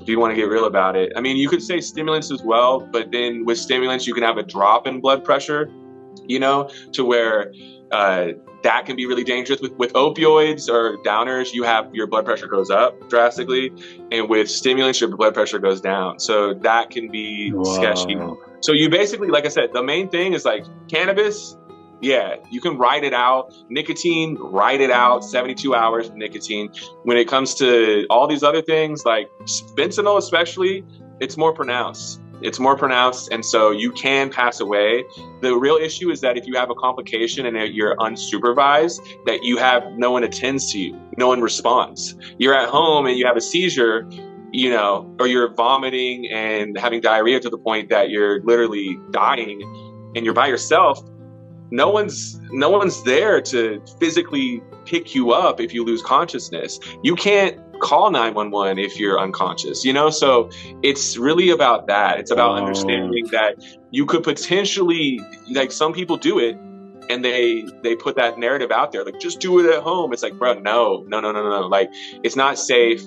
[0.07, 1.13] If you want to get real about it.
[1.17, 4.39] I mean, you could say stimulants as well, but then with stimulants you can have
[4.39, 5.69] a drop in blood pressure,
[6.29, 7.53] you know, to where
[7.91, 8.29] uh,
[8.63, 12.47] that can be really dangerous with, with opioids or downers you have your blood pressure
[12.47, 13.73] goes up drastically
[14.13, 17.63] and with stimulants your blood pressure goes down so that can be wow.
[17.65, 18.17] sketchy
[18.61, 21.57] so you basically like i said the main thing is like cannabis
[22.01, 26.71] yeah you can write it out nicotine write it out 72 hours nicotine
[27.05, 29.29] when it comes to all these other things like
[29.77, 30.85] fentanyl especially
[31.21, 35.05] it's more pronounced it's more pronounced, and so you can pass away.
[35.41, 39.57] The real issue is that if you have a complication and you're unsupervised, that you
[39.57, 42.15] have no one attends to you, no one responds.
[42.39, 44.07] You're at home and you have a seizure,
[44.53, 49.63] you know, or you're vomiting and having diarrhea to the point that you're literally dying,
[50.15, 51.03] and you're by yourself.
[51.71, 56.79] No one's no one's there to physically pick you up if you lose consciousness.
[57.03, 60.09] You can't call 911 if you're unconscious you know?
[60.09, 60.49] So
[60.83, 62.19] it's really about that.
[62.19, 62.63] It's about oh.
[62.63, 63.57] understanding that
[63.91, 66.57] you could potentially like some people do it
[67.09, 70.13] and they they put that narrative out there like just do it at home.
[70.13, 71.67] It's like bro no no no no no.
[71.67, 71.91] Like
[72.23, 73.03] it's not safe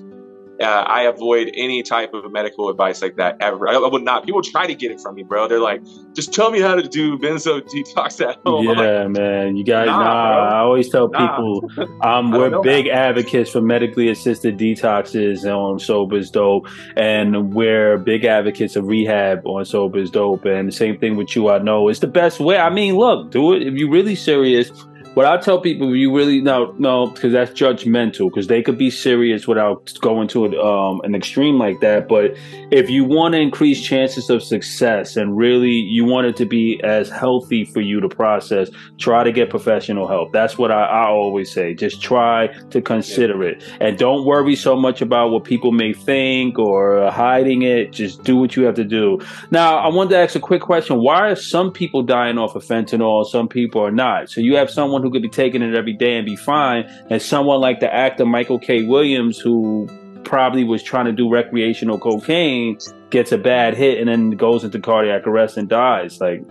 [0.61, 3.69] uh, I avoid any type of medical advice like that ever.
[3.69, 4.25] I, I, would not.
[4.25, 5.47] People try to get it from me, bro.
[5.47, 5.81] They're like,
[6.13, 8.65] just tell me how to do benzo detox at home.
[8.65, 9.55] Yeah, like, man.
[9.55, 9.99] You guys, nah.
[9.99, 11.37] nah I always tell nah.
[11.37, 18.25] people um, we're big advocates for medically assisted detoxes on Sober's Dope, and we're big
[18.25, 20.45] advocates of rehab on Sober's Dope.
[20.45, 21.87] And the same thing with you, I know.
[21.87, 22.57] It's the best way.
[22.57, 24.71] I mean, look, do it if you're really serious
[25.15, 28.29] what I tell people, you really no, no, because that's judgmental.
[28.29, 32.07] Because they could be serious without going to an, um, an extreme like that.
[32.07, 32.37] But
[32.71, 36.79] if you want to increase chances of success and really you want it to be
[36.83, 40.31] as healthy for you to process, try to get professional help.
[40.31, 41.73] That's what I, I always say.
[41.73, 46.59] Just try to consider it, and don't worry so much about what people may think
[46.59, 47.91] or hiding it.
[47.91, 49.19] Just do what you have to do.
[49.51, 52.63] Now, I wanted to ask a quick question: Why are some people dying off of
[52.63, 53.25] fentanyl?
[53.25, 54.29] Some people are not.
[54.29, 56.89] So you have someone someone who could be taking it every day and be fine,
[57.09, 58.83] and someone like the actor Michael K.
[58.83, 59.87] Williams, who
[60.23, 62.77] probably was trying to do recreational cocaine,
[63.09, 66.19] gets a bad hit and then goes into cardiac arrest and dies.
[66.19, 66.43] Like,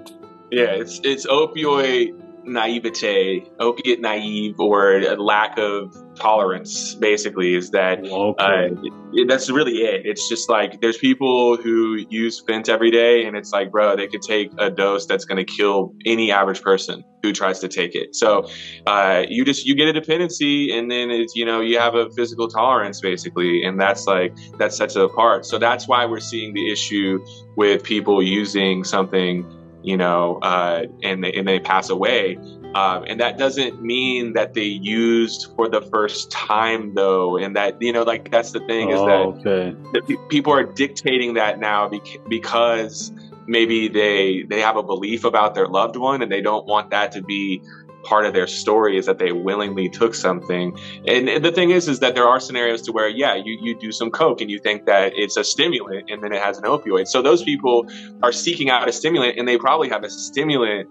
[0.50, 6.94] yeah, it's it's opioid naivete, opiate naive, or a lack of tolerance.
[6.94, 8.70] Basically, is that okay.
[8.70, 10.02] uh, that's really it.
[10.04, 14.06] It's just like there's people who use Fent every day, and it's like, bro, they
[14.06, 17.94] could take a dose that's going to kill any average person who tries to take
[17.94, 18.14] it.
[18.14, 18.48] So
[18.86, 22.10] uh, you just you get a dependency, and then it's you know you have a
[22.10, 25.46] physical tolerance basically, and that's like that sets it apart.
[25.46, 27.24] So that's why we're seeing the issue
[27.56, 29.44] with people using something
[29.82, 32.38] you know, uh, and they, and they pass away.
[32.74, 37.38] Um, and that doesn't mean that they used for the first time, though.
[37.38, 39.76] And that you know, like that's the thing is oh, that, okay.
[39.94, 41.90] that people are dictating that now
[42.28, 43.10] because
[43.46, 47.10] maybe they they have a belief about their loved one and they don't want that
[47.12, 47.62] to be
[48.08, 50.74] part of their story is that they willingly took something.
[51.06, 53.78] And, and, the thing is, is that there are scenarios to where, yeah, you, you
[53.78, 56.64] do some coke and you think that it's a stimulant and then it has an
[56.64, 57.06] opioid.
[57.06, 57.86] So those people
[58.22, 60.88] are seeking out a stimulant and they probably have a stimulant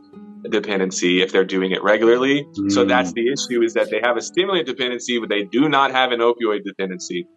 [0.52, 2.46] dependency if they're doing it regularly.
[2.60, 2.72] Mm.
[2.72, 5.92] So that's the issue is that they have a stimulant dependency, but they do not
[5.92, 7.28] have an opioid dependency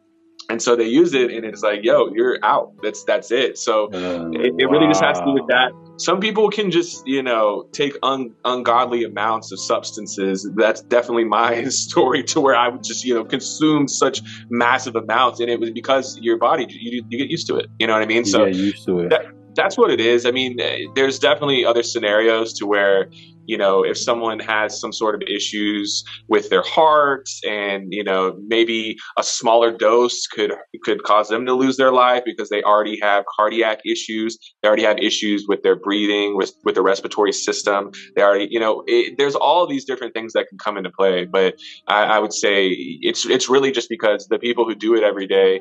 [0.49, 3.85] and so they use it and it's like yo you're out that's that's it so
[3.93, 4.73] uh, it, it wow.
[4.73, 5.71] really just has to do with that
[6.01, 11.65] some people can just you know take un, ungodly amounts of substances that's definitely my
[11.69, 15.71] story to where i would just you know consume such massive amounts and it was
[15.71, 18.47] because your body you, you get used to it you know what i mean so
[18.47, 19.11] used to it.
[19.11, 20.27] That, that's what it is.
[20.27, 23.11] I mean, eh, there's definitely other scenarios to where,
[23.51, 28.39] you know, if someone has some sort of issues with their heart and, you know,
[28.47, 30.53] maybe a smaller dose could
[30.85, 34.39] could cause them to lose their life because they already have cardiac issues.
[34.63, 37.91] They already have issues with their breathing, with, with the respiratory system.
[38.15, 41.25] They already, you know, it, there's all these different things that can come into play.
[41.25, 41.57] But
[41.89, 45.27] I, I would say it's it's really just because the people who do it every
[45.27, 45.61] day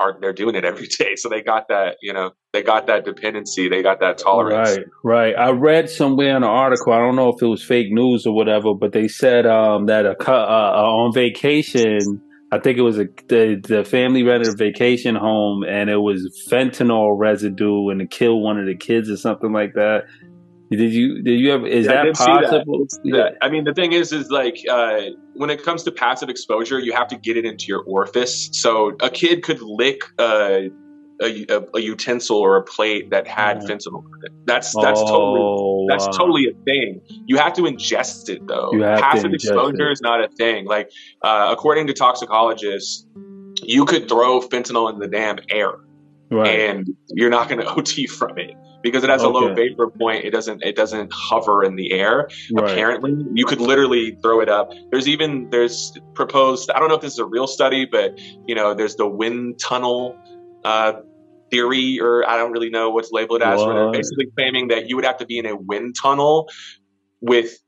[0.00, 1.16] are they're doing it every day.
[1.16, 3.68] So they got that you know they got that dependency.
[3.68, 4.78] They got that tolerance.
[4.78, 5.34] Right right.
[5.38, 8.34] I read somewhere in an article i don't know if it was fake news or
[8.34, 12.20] whatever but they said um, that a, uh, uh, on vacation
[12.52, 16.20] i think it was a the, the family rented a vacation home and it was
[16.50, 20.04] fentanyl residue and it killed one of the kids or something like that
[20.70, 21.66] Did you did you ever?
[21.66, 22.42] Is Yeah, that see that.
[22.64, 22.86] possible?
[23.02, 25.00] Yeah, I mean, the thing is, is like uh,
[25.34, 28.48] when it comes to passive exposure, you have to get it into your orifice.
[28.52, 30.70] So a kid could lick a,
[31.20, 33.68] a, a utensil or a plate that had Mm.
[33.68, 34.04] fentanyl.
[34.46, 36.12] That's that's totally Oh, that's wow.
[36.12, 37.00] totally a thing.
[37.26, 38.70] You have to ingest it though.
[38.80, 39.92] Have Passive exposure it.
[39.92, 40.66] is not a thing.
[40.66, 40.88] Like
[41.24, 43.04] uh, according to toxicologists,
[43.64, 45.72] you could throw fentanyl in the damn air
[46.30, 46.46] right.
[46.48, 48.52] and you're not going to OD from it
[48.82, 50.24] because it has a low vapor point.
[50.24, 52.70] It doesn't it doesn't hover in the air right.
[52.70, 57.00] apparently you could literally throw it up there's even there's proposed i don't know if
[57.00, 60.16] this is a real study but you know there's the wind tunnel
[60.64, 60.92] uh,
[61.50, 64.96] theory or i don't really know what's labeled as but they're basically claiming that you
[64.96, 66.48] would have to be in a wind tunnel
[67.20, 67.58] with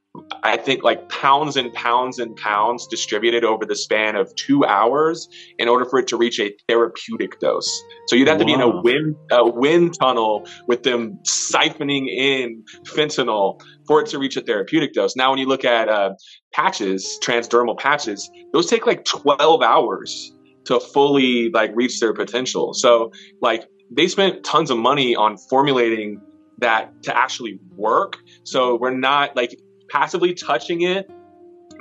[0.43, 5.29] i think like pounds and pounds and pounds distributed over the span of two hours
[5.59, 8.61] in order for it to reach a therapeutic dose so you'd have to be in
[8.61, 14.41] a wind a wind tunnel with them siphoning in fentanyl for it to reach a
[14.41, 15.17] therapeutic dose.
[15.17, 16.15] Now, when you look at uh,
[16.53, 20.33] patches, transdermal patches, those take like 12 hours
[20.67, 22.75] to fully like reach their potential.
[22.75, 26.21] So, like, they spent tons of money on formulating
[26.59, 28.17] that to actually work.
[28.45, 29.61] So we're not like
[29.93, 31.11] passively touching it.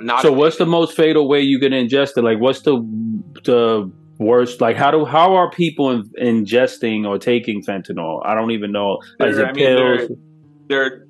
[0.00, 2.22] Not So what's the most fatal way you can ingest it?
[2.22, 2.76] Like what's the
[3.44, 4.60] the worst?
[4.60, 8.20] Like how do how are people in, ingesting or taking fentanyl?
[8.24, 8.98] I don't even know.
[9.20, 10.08] Is it I mean, they're-
[10.68, 11.06] they're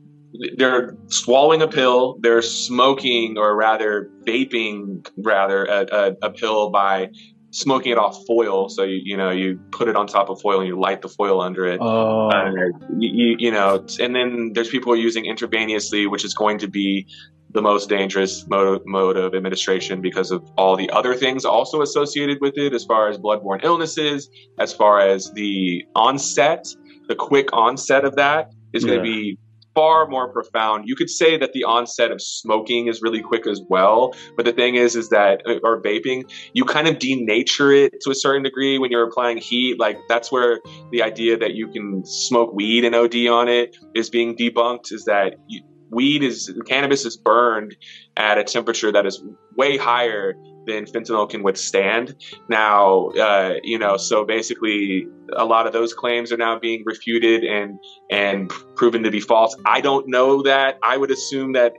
[0.57, 7.11] they're swallowing a pill they're smoking or rather vaping rather a, a, a pill by
[7.53, 8.69] smoking it off foil.
[8.69, 11.09] So you, you know you put it on top of foil and you light the
[11.09, 11.79] foil under it.
[11.81, 12.51] Oh, uh,
[12.99, 17.07] you, you, know and then there's people using intravenously which is going to be
[17.51, 22.39] the most dangerous mode, mode of administration because of all the other things also associated
[22.41, 26.67] with it as far as bloodborne illnesses as far as the onset
[27.09, 29.37] the quick onset of that is going to be
[29.75, 30.85] far more profound.
[30.87, 34.53] You could say that the onset of smoking is really quick as well but the
[34.53, 38.43] thing is is that uh, or vaping you kind of denature it to a certain
[38.43, 39.79] degree when you're applying heat.
[39.79, 40.61] Like that's where
[40.91, 45.05] the idea that you can smoke weed and OD on it is being debunked is
[45.05, 45.63] that you,
[45.93, 47.77] weed is cannabis is burned
[48.17, 49.23] at a temperature that is
[49.57, 50.35] way higher
[50.67, 52.17] than fentanyl can withstand.
[52.49, 57.45] Now, uh, you know, so basically, a lot of those claims are now being refuted
[57.45, 57.79] and
[58.11, 59.55] and proven to be false.
[59.67, 60.79] I don't know that.
[60.83, 61.75] I would assume that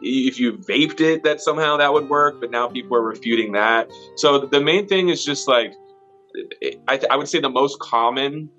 [0.00, 3.90] if you vaped it, that somehow that would work, but now people are refuting that.
[4.16, 5.72] So the main thing is just like
[6.88, 8.50] I, I would say the most common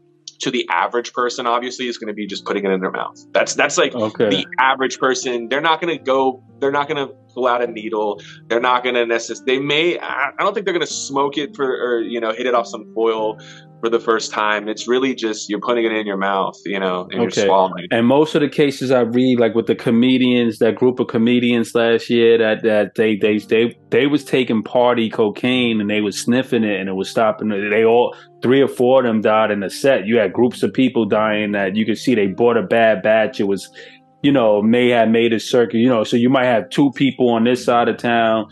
[0.43, 3.17] to the average person obviously is going to be just putting it in their mouth
[3.31, 4.29] that's that's like okay.
[4.29, 7.67] the average person they're not going to go they're not going to pull out a
[7.67, 11.37] needle they're not going to necessarily they may i don't think they're going to smoke
[11.37, 13.37] it for or you know hit it off some foil
[13.79, 17.01] for the first time it's really just you're putting it in your mouth you know
[17.11, 17.41] and Okay.
[17.41, 17.85] you're swallowing.
[17.91, 21.75] And most of the cases I read, like with the comedians, that group of comedians
[21.75, 26.17] last year, that that they they they they was taking party cocaine and they was
[26.17, 27.49] sniffing it and it was stopping.
[27.49, 30.05] They all three or four of them died in a set.
[30.07, 33.41] You had groups of people dying that you could see they bought a bad batch.
[33.41, 33.69] It was,
[34.23, 35.77] you know, may have made a circuit.
[35.77, 38.47] You know, so you might have two people on this side of town,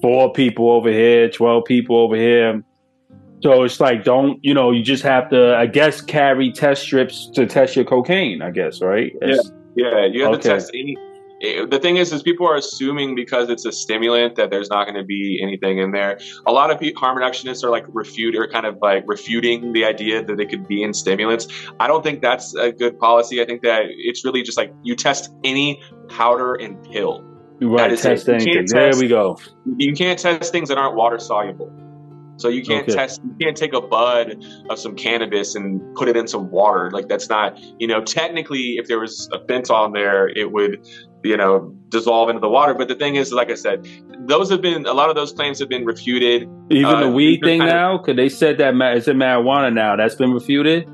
[0.00, 2.62] four people over here, twelve people over here.
[3.40, 4.70] So it's like, don't you know?
[4.70, 8.40] You just have to, I guess, carry test strips to test your cocaine.
[8.42, 9.12] I guess, right?
[9.20, 10.42] It's- yeah you have Okay.
[10.42, 10.96] to test any
[11.42, 14.84] eh, the thing is is people are assuming because it's a stimulant that there's not
[14.84, 18.34] going to be anything in there a lot of pe- harm reductionists are like refute
[18.36, 21.46] or kind of like refuting the idea that they could be in stimulants
[21.80, 24.94] i don't think that's a good policy i think that it's really just like you
[24.94, 27.24] test any powder and pill
[27.60, 28.10] Right, is it.
[28.10, 28.52] test anything.
[28.54, 29.36] can't There we go.
[29.78, 31.72] you can't test things that aren't water soluble.
[32.38, 32.96] So you can't Okay.
[32.96, 36.88] test, you can't take a bud of some cannabis and put it in some water.
[36.92, 40.78] Like that's not, you know, technically, if there was a fentanyl on there, it would,
[41.24, 42.74] you know, dissolve into the water.
[42.74, 43.86] But the thing is, like I said,
[44.28, 46.48] those have been a lot of those claims have been refuted.
[46.70, 49.96] Even Uh, the weed thing of- now, because they said that it's a marijuana now.
[49.96, 50.88] That's been refuted.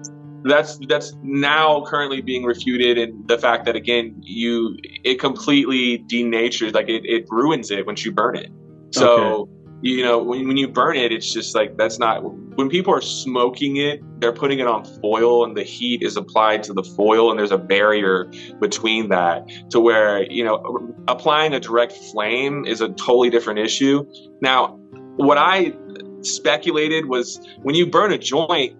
[0.47, 6.75] That's that's now currently being refuted, and the fact that again, you it completely denatures,
[6.75, 8.51] like it, it ruins it once you burn it.
[8.93, 9.49] So.
[9.85, 12.25] You know, when, when you burn it, it's just like that's not.
[12.25, 16.63] When people are smoking it, they're putting it on foil, and the heat is applied
[16.63, 21.61] to the foil, and there's a barrier between that to where you know applying a
[21.61, 24.07] direct flame is a totally different issue.
[24.41, 24.79] Now,
[25.17, 25.75] what I
[26.23, 28.79] speculated was when you burn a joint,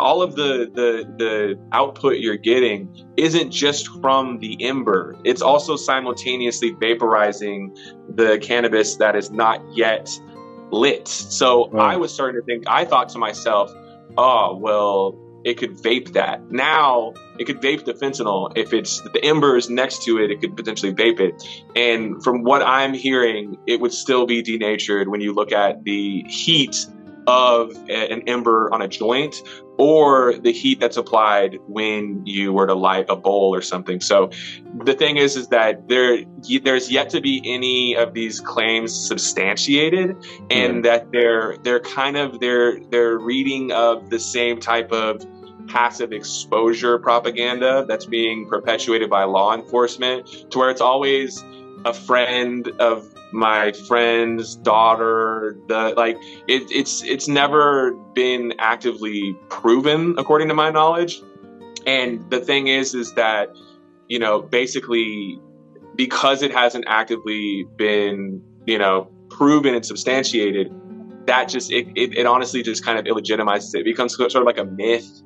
[0.00, 5.76] all of the the the output you're getting isn't just from the ember it's also
[5.76, 7.76] simultaneously vaporizing
[8.16, 10.10] the cannabis that is not yet
[10.70, 13.72] lit so i was starting to think i thought to myself
[14.16, 16.50] oh well it could vape that.
[16.50, 18.50] Now it could vape the fentanyl.
[18.56, 21.46] If it's the embers next to it, it could potentially vape it.
[21.76, 26.24] And from what I'm hearing, it would still be denatured when you look at the
[26.28, 26.86] heat
[27.26, 29.36] of an ember on a joint
[29.78, 34.00] or the heat that's applied when you were to light a bowl or something.
[34.00, 34.30] So
[34.84, 36.24] the thing is, is that there
[36.62, 40.16] there's yet to be any of these claims substantiated,
[40.50, 45.26] and that they're they're kind of they're they're reading of the same type of
[45.66, 51.42] passive exposure propaganda that's being perpetuated by law enforcement to where it's always
[51.84, 56.16] a friend of my friend's daughter the like
[56.46, 61.20] it, it's it's never been actively proven according to my knowledge
[61.84, 63.48] and the thing is is that
[64.08, 65.36] you know basically
[65.96, 70.72] because it hasn't actively been you know proven and substantiated
[71.26, 73.80] that just it, it, it honestly just kind of illegitimizes it.
[73.80, 75.22] it becomes sort of like a myth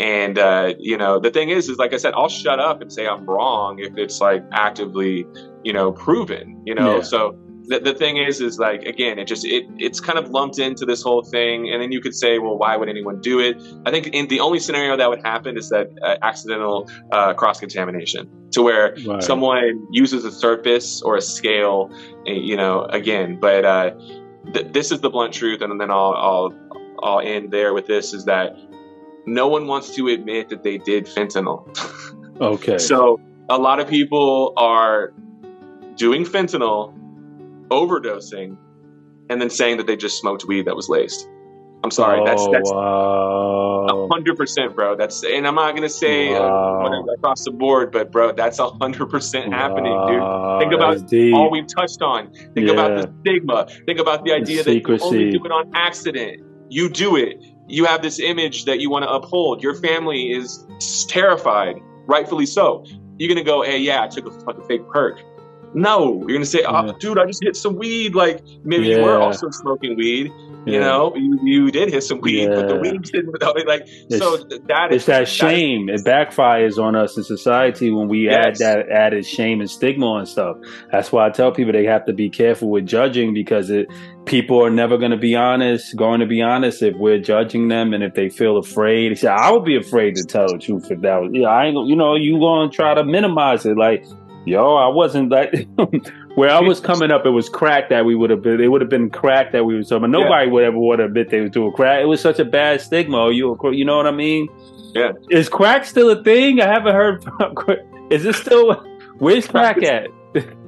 [0.00, 2.92] and uh, you know, the thing is, is like I said, I'll shut up and
[2.92, 5.26] say I'm wrong if it's like actively,
[5.62, 6.60] you know, proven.
[6.64, 7.02] You know, yeah.
[7.02, 7.38] so
[7.68, 10.84] the, the thing is, is like again, it just it it's kind of lumped into
[10.84, 13.56] this whole thing, and then you could say, well, why would anyone do it?
[13.86, 17.60] I think in the only scenario that would happen is that uh, accidental uh, cross
[17.60, 19.22] contamination, to where right.
[19.22, 21.90] someone uses a surface or a scale,
[22.26, 23.38] eh, you know, again.
[23.40, 23.90] But uh,
[24.52, 26.54] th- this is the blunt truth, and then I'll I'll
[27.02, 28.56] I'll end there with this: is that
[29.26, 31.66] no one wants to admit that they did fentanyl.
[32.40, 32.78] okay.
[32.78, 35.12] So a lot of people are
[35.96, 36.94] doing fentanyl,
[37.72, 38.56] overdosing,
[39.28, 41.28] and then saying that they just smoked weed that was laced.
[41.84, 42.20] I'm sorry.
[42.20, 42.70] Oh, that's that's
[44.12, 44.94] hundred percent, bro.
[44.96, 47.04] That's and I'm not gonna say uh, wow.
[47.08, 50.60] uh, across the board, but bro, that's hundred percent happening, dude.
[50.60, 52.32] Think about all we've touched on.
[52.32, 52.72] Think yeah.
[52.72, 53.66] about the stigma.
[53.86, 56.42] Think about the idea the that you only do it on accident.
[56.68, 57.42] You do it
[57.72, 59.62] you have this image that you want to uphold.
[59.62, 60.66] Your family is
[61.08, 62.84] terrified, rightfully so.
[63.18, 65.20] You're gonna go, hey, yeah, I took a fucking fake perk.
[65.74, 66.92] No, you're gonna say, oh, yeah.
[66.98, 68.14] dude, I just hit some weed.
[68.14, 68.96] Like maybe yeah.
[68.96, 70.32] you were also smoking weed.
[70.64, 73.32] You know, you, you did hit some weed, but the weed didn't.
[73.66, 75.86] Like it's, so that is it's that shame.
[75.86, 78.46] That is, it backfires on us in society when we yes.
[78.46, 80.56] add that added shame and stigma and stuff.
[80.90, 83.88] That's why I tell people they have to be careful with judging because it
[84.24, 85.96] people are never going to be honest.
[85.96, 89.22] Going to be honest if we're judging them and if they feel afraid.
[89.24, 91.30] I would be afraid to tell the truth if that was.
[91.32, 91.88] Yeah, I ain't.
[91.88, 93.76] You know, you to try to minimize it.
[93.76, 94.04] Like
[94.44, 96.12] yo, I wasn't like mm.
[96.34, 97.26] where I was coming up.
[97.26, 98.60] It was crack that we would have been.
[98.60, 99.82] It would have been crack that we were.
[99.82, 100.10] talking.
[100.10, 100.52] Nobody yeah.
[100.52, 102.00] would ever would have admit they were doing crack.
[102.00, 103.30] It was such a bad stigma.
[103.30, 104.48] You, you know what I mean?
[104.94, 105.12] Yeah.
[105.30, 106.60] Is crack still a thing?
[106.60, 107.24] I haven't heard.
[108.10, 108.74] Is it still?
[109.18, 110.08] Where's crack at?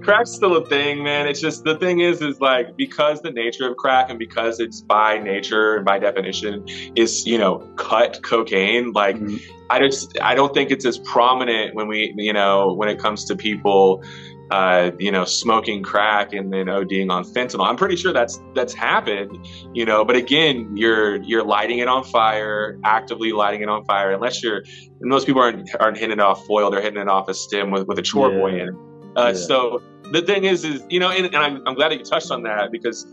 [0.04, 1.26] Crack's still a thing, man.
[1.26, 4.80] It's just the thing is, is like because the nature of crack and because it's
[4.80, 8.92] by nature and by definition is you know cut cocaine.
[8.92, 9.36] Like mm-hmm.
[9.70, 13.24] I just I don't think it's as prominent when we you know when it comes
[13.26, 14.02] to people.
[14.50, 17.66] Uh, you know, smoking crack and then ODing on fentanyl.
[17.66, 20.04] I'm pretty sure that's that's happened, you know.
[20.04, 24.12] But again, you're you're lighting it on fire, actively lighting it on fire.
[24.12, 27.26] Unless you're, and most people aren't aren't hitting it off foil; they're hitting it off
[27.30, 28.38] a stem with with a chore yeah.
[28.38, 28.74] boy in it.
[29.16, 29.32] Uh, yeah.
[29.32, 29.82] So
[30.14, 32.42] the thing is, is you know, and, and I'm, I'm glad that you touched on
[32.44, 33.06] that because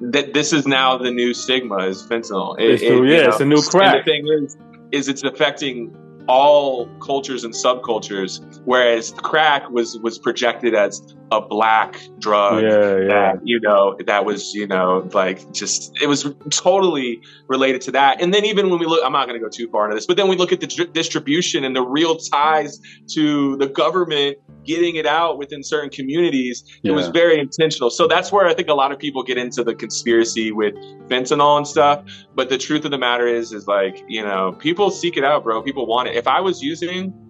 [0.00, 2.58] that this is now the new stigma is fentanyl.
[2.58, 4.04] It, it's it, yeah, know, it's a new crack.
[4.04, 4.56] the thing is,
[4.92, 5.96] is it's affecting
[6.28, 13.08] all cultures and subcultures, whereas crack was was projected as a black drug yeah, yeah.
[13.08, 18.20] that you know that was you know like just it was totally related to that.
[18.20, 20.06] And then even when we look, I'm not going to go too far into this,
[20.06, 24.96] but then we look at the distribution and the real ties to the government getting
[24.96, 26.64] it out within certain communities.
[26.82, 26.92] Yeah.
[26.92, 27.90] It was very intentional.
[27.90, 30.74] So that's where I think a lot of people get into the conspiracy with
[31.08, 32.04] fentanyl and stuff.
[32.34, 35.42] But the truth of the matter is, is like you know people seek it out,
[35.42, 35.62] bro.
[35.62, 36.14] People want it.
[36.14, 37.25] If I was using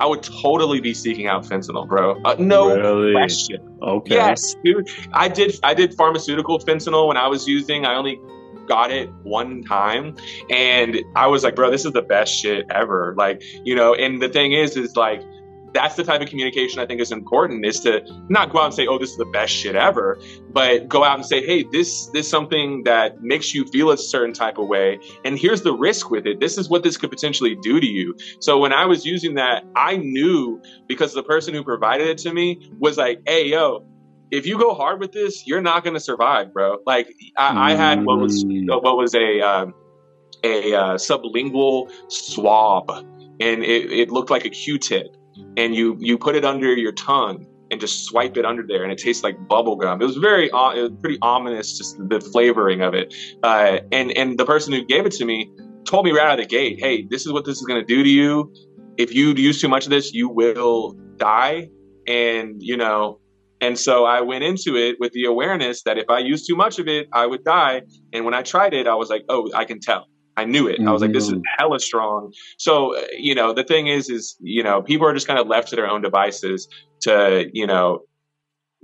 [0.00, 2.20] I would totally be seeking out fentanyl, bro.
[2.24, 3.12] Uh, no really?
[3.12, 3.78] question.
[3.82, 4.14] Okay.
[4.14, 4.88] Yes, dude.
[5.12, 5.58] I did.
[5.62, 7.84] I did pharmaceutical fentanyl when I was using.
[7.84, 8.20] I only
[8.66, 10.14] got it one time,
[10.50, 13.14] and I was like, bro, this is the best shit ever.
[13.16, 13.94] Like, you know.
[13.94, 15.22] And the thing is, is like
[15.72, 18.74] that's the type of communication I think is important is to not go out and
[18.74, 20.18] say, oh, this is the best shit ever,
[20.50, 23.98] but go out and say, hey, this, this is something that makes you feel a
[23.98, 24.98] certain type of way.
[25.24, 26.40] And here's the risk with it.
[26.40, 28.16] This is what this could potentially do to you.
[28.40, 32.32] So when I was using that, I knew because the person who provided it to
[32.32, 33.86] me was like, hey, yo,
[34.30, 36.78] if you go hard with this, you're not going to survive, bro.
[36.86, 38.66] Like I, I, had what was mm.
[38.68, 39.74] what was a um,
[40.44, 42.90] a uh, sublingual swab,
[43.40, 45.16] and it, it looked like a Q-tip
[45.56, 48.90] and you you put it under your tongue and just swipe it under there and
[48.90, 50.00] it tastes like bubble gum.
[50.00, 53.14] It was very it was pretty ominous just the flavoring of it.
[53.42, 55.50] Uh, and and the person who gave it to me
[55.88, 57.86] told me right out of the gate, hey, this is what this is going to
[57.86, 58.52] do to you.
[58.96, 61.68] If you use too much of this, you will die.
[62.06, 63.20] And, you know,
[63.60, 66.78] and so I went into it with the awareness that if I used too much
[66.78, 67.82] of it, I would die.
[68.12, 70.06] And when I tried it, I was like, oh, I can tell.
[70.38, 70.78] I knew it.
[70.80, 71.42] I was like, this is mm-hmm.
[71.58, 72.32] hella strong.
[72.58, 75.48] So, uh, you know, the thing is, is, you know, people are just kind of
[75.48, 76.68] left to their own devices
[77.00, 78.02] to, you know,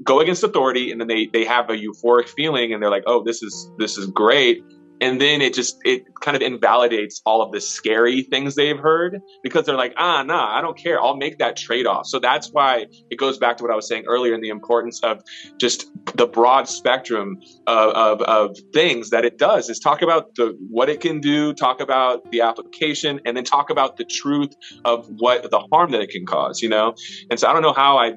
[0.03, 3.23] go against authority and then they, they have a euphoric feeling and they're like, oh,
[3.23, 4.65] this is, this is great
[5.01, 9.21] and then it just it kind of invalidates all of the scary things they've heard
[9.43, 11.03] because they're like ah nah i don't care.
[11.03, 12.07] I'll make that trade-off.
[12.07, 15.01] So that's why it goes back to what i was saying earlier in the importance
[15.03, 15.23] of
[15.59, 20.57] just the broad spectrum of, of, of things that it does is talk about the
[20.71, 24.55] what it can do talk about the application and then talk about the truth
[24.85, 26.95] of what the harm that it can cause you know?
[27.31, 28.15] And so i don't know how i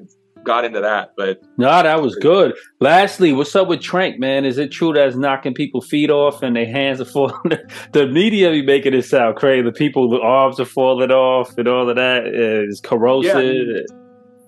[0.48, 1.12] got into that.
[1.16, 2.54] But no, that was good.
[2.80, 4.44] Lastly, what's up with tranq, man?
[4.44, 7.36] Is it true that's knocking people feet off and their hands are falling?
[7.92, 9.62] the media be making it sound crazy.
[9.62, 13.66] The people, the arms are falling off and all of that is corrosive.
[13.66, 13.82] Yeah.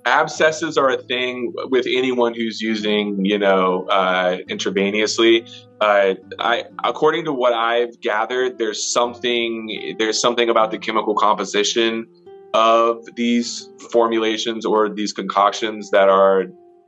[0.07, 5.47] Abscesses are a thing with anyone who's using, you know, uh, intravenously.
[5.83, 12.07] Uh, I, according to what I've gathered, there's something there's something about the chemical composition
[12.55, 16.47] of these formulations or these concoctions that are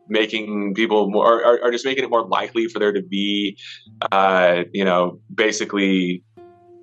[0.08, 3.56] making people more are, are just making it more likely for there to be
[4.10, 6.22] uh, you know basically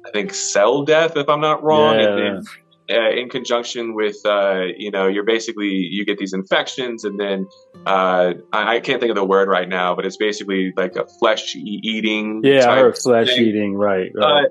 [0.05, 2.39] i think cell death if i'm not wrong yeah.
[2.89, 7.47] uh, in conjunction with uh, you know you're basically you get these infections and then
[7.85, 11.05] uh, I, I, can't think of the word right now but it's basically like a
[11.19, 13.45] flesh eating yeah heard flesh thing.
[13.45, 14.47] eating right, right.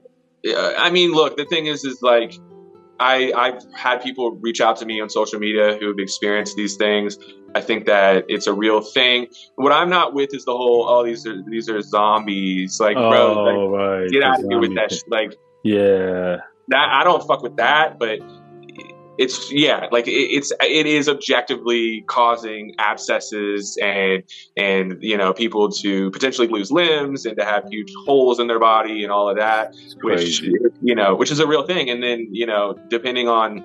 [0.46, 2.38] Uh, i mean look the thing is is like
[3.00, 6.76] I, I've had people reach out to me on social media who have experienced these
[6.76, 7.16] things.
[7.54, 9.28] I think that it's a real thing.
[9.56, 12.78] What I'm not with is the whole, oh, these are these are zombies.
[12.80, 14.10] Like, oh, bro, like, right.
[14.10, 14.92] get out of here with that.
[14.92, 16.38] Sh- like, yeah,
[16.68, 17.98] that I don't fuck with that.
[17.98, 18.20] But
[19.18, 24.22] it's yeah, like it, it's it is objectively causing abscesses and
[24.56, 28.60] and you know people to potentially lose limbs and to have huge holes in their
[28.60, 30.40] body and all of that, which
[30.80, 31.90] you know which is a real thing.
[31.90, 33.64] And then you know depending on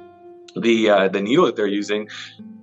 [0.55, 2.09] the uh, the needle that they're using,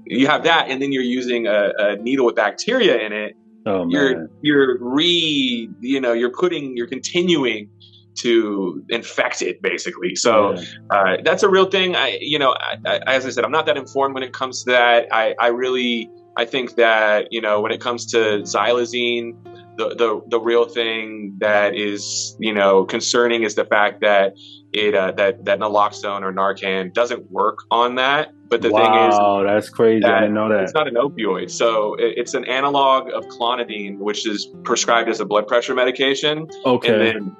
[0.04, 3.36] you have that, and then you're using a, a needle with bacteria in it.
[3.66, 7.70] Oh, you're you're re you know you're putting you're continuing
[8.14, 10.54] to infect it basically so
[10.90, 13.66] uh, that's a real thing i you know I, I, as i said i'm not
[13.66, 17.60] that informed when it comes to that i i really i think that you know
[17.60, 19.36] when it comes to xylazine
[19.76, 24.34] the, the the real thing that is you know concerning is the fact that
[24.72, 28.32] it uh, that that naloxone or Narcan doesn't work on that.
[28.48, 30.00] But the wow, thing is, oh, that's crazy.
[30.00, 33.24] That I didn't know that it's not an opioid, so it, it's an analog of
[33.26, 36.48] clonidine, which is prescribed as a blood pressure medication.
[36.66, 36.92] Okay.
[36.92, 37.36] And then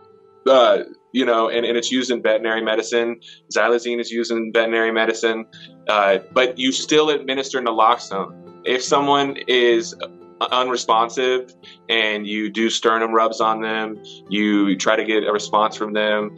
[0.47, 0.79] uh,
[1.13, 3.21] you know, and, and it's used in veterinary medicine.
[3.53, 5.47] Xylazine is used in veterinary medicine,
[5.89, 8.63] uh, but you still administer naloxone.
[8.65, 9.95] If someone is
[10.41, 11.55] unresponsive
[11.89, 16.37] and you do sternum rubs on them, you try to get a response from them,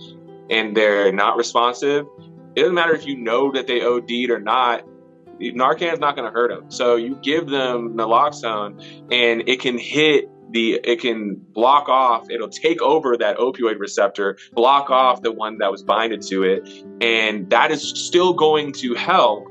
[0.51, 2.07] and they're not responsive,
[2.55, 4.85] it doesn't matter if you know that they OD'd or not.
[5.41, 6.71] Narcan is not going to hurt them.
[6.71, 12.49] So you give them naloxone, and it can hit the it can block off it'll
[12.49, 16.69] take over that opioid receptor block off the one that was binded to it
[17.01, 19.47] and that is still going to help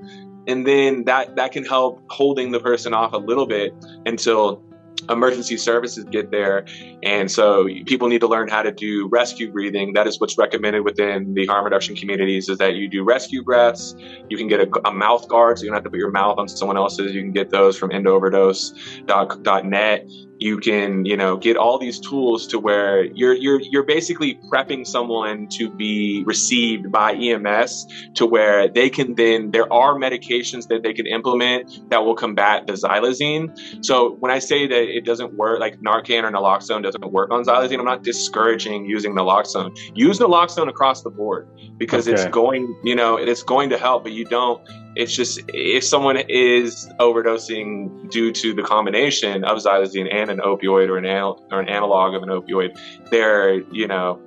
[0.47, 3.73] and then that that can help holding the person off a little bit
[4.05, 4.63] until
[5.09, 6.65] emergency services get there.
[7.03, 9.93] And so people need to learn how to do rescue breathing.
[9.93, 13.95] That is what's recommended within the harm reduction communities is that you do rescue breaths.
[14.29, 16.37] You can get a, a mouth guard so you don't have to put your mouth
[16.37, 17.13] on someone else's.
[17.13, 20.07] You can get those from endoverdose.net
[20.41, 24.85] you can you know get all these tools to where you're you're you're basically prepping
[24.85, 30.81] someone to be received by EMS to where they can then there are medications that
[30.81, 33.55] they can implement that will combat the xylazine.
[33.85, 37.43] So when I say that it doesn't work like Narcan or naloxone doesn't work on
[37.43, 39.77] xylazine, I'm not discouraging using naloxone.
[39.95, 41.47] Use naloxone across the board
[41.77, 42.15] because okay.
[42.15, 44.61] it's going you know it's going to help, but you don't
[44.95, 50.89] it's just if someone is overdosing due to the combination of xylazine and an opioid
[50.89, 52.77] or an anal- or an analog of an opioid,
[53.09, 54.21] they're you know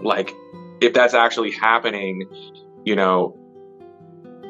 [0.00, 0.32] like
[0.80, 2.28] if that's actually happening,
[2.84, 3.38] you know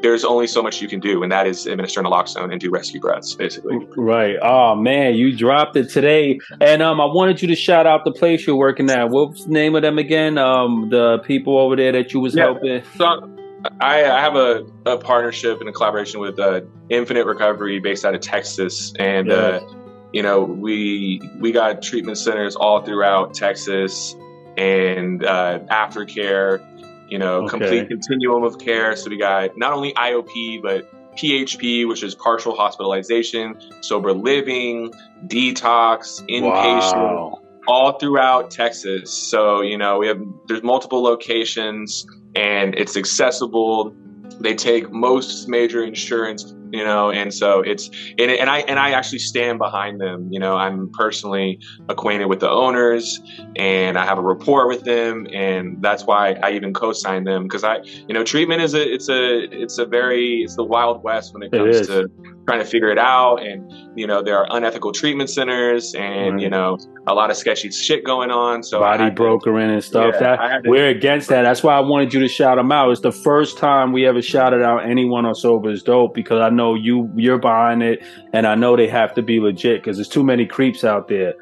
[0.02, 3.00] there's only so much you can do, and that is administer naloxone and do rescue
[3.00, 3.78] breaths, basically.
[3.96, 4.36] Right.
[4.42, 8.12] Oh man, you dropped it today, and um, I wanted you to shout out the
[8.12, 9.10] place you're working at.
[9.10, 10.38] What's the name of them again?
[10.38, 12.44] Um, the people over there that you was yeah.
[12.44, 12.82] helping.
[12.96, 13.36] So,
[13.80, 18.14] I, I have a, a, partnership and a collaboration with uh, Infinite Recovery based out
[18.14, 19.62] of Texas, and yes.
[19.62, 19.74] uh,
[20.12, 24.14] you know we we got treatment centers all throughout Texas
[24.56, 26.64] and uh, aftercare.
[27.08, 27.48] You know, Okay.
[27.50, 28.96] complete continuum of care.
[28.96, 34.92] So we got not only IOP but PHP, which is partial hospitalization, sober living,
[35.26, 37.38] detox, inpatient, Wow.
[37.68, 39.10] all throughout Texas.
[39.12, 42.04] So, you know, we have there's multiple locations
[42.34, 43.94] and it's accessible.
[44.40, 47.88] They take most major insurance, you know, and so it's
[48.18, 50.28] and, and I and I actually stand behind them.
[50.30, 51.58] You know, I'm personally
[51.88, 53.20] acquainted with the owners
[53.56, 57.64] and I have a rapport with them and that's why I even co-signed them because
[57.64, 61.32] I, you know, treatment is a it's a it's a very it's the wild west
[61.34, 61.86] when it It comes is.
[61.88, 62.10] to
[62.46, 66.42] trying to figure it out and you know there are unethical treatment centers and Right.
[66.42, 66.78] you know
[67.08, 70.14] a lot of sketchy shit going on so Body had to- brokering and stuff.
[70.14, 71.42] Yeah, that to- we're against that.
[71.42, 72.90] That's why I wanted you to shout them out.
[72.90, 76.50] It's the first time we ever shouted out anyone on Sober is Dope because I
[76.50, 78.02] know you you're behind it,
[78.32, 81.34] and I know they have to be legit because there's too many creeps out there,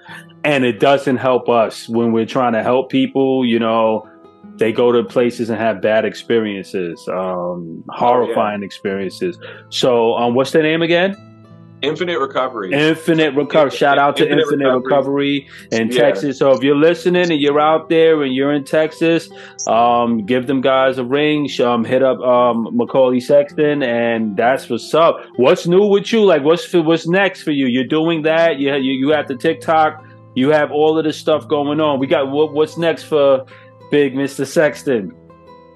[0.44, 3.44] and it doesn't help us when we're trying to help people.
[3.44, 4.06] You know,
[4.56, 9.38] they go to places and have bad experiences, um, horrifying experiences.
[9.70, 11.16] So, um, what's the name again?
[11.84, 13.70] infinite recovery Infinite Recovery.
[13.70, 16.00] Shout out to Infinite Infinite Recovery, in Yeah.
[16.00, 16.38] Texas.
[16.38, 19.28] So if you're listening and you're out there and you're in Texas,
[19.66, 21.48] um, give them guys a ring.
[21.62, 25.20] Um, hit up um, McCauley Sexton, and that's what's up.
[25.36, 26.24] What's new with you?
[26.24, 27.66] Like, what's for, what's next for you?
[27.66, 28.58] You're doing that.
[28.58, 30.04] You you, you have the TikTok.
[30.34, 32.00] You have all of this stuff going on.
[32.00, 33.44] We got what, what's next for
[33.94, 35.12] Big Mister Sexton?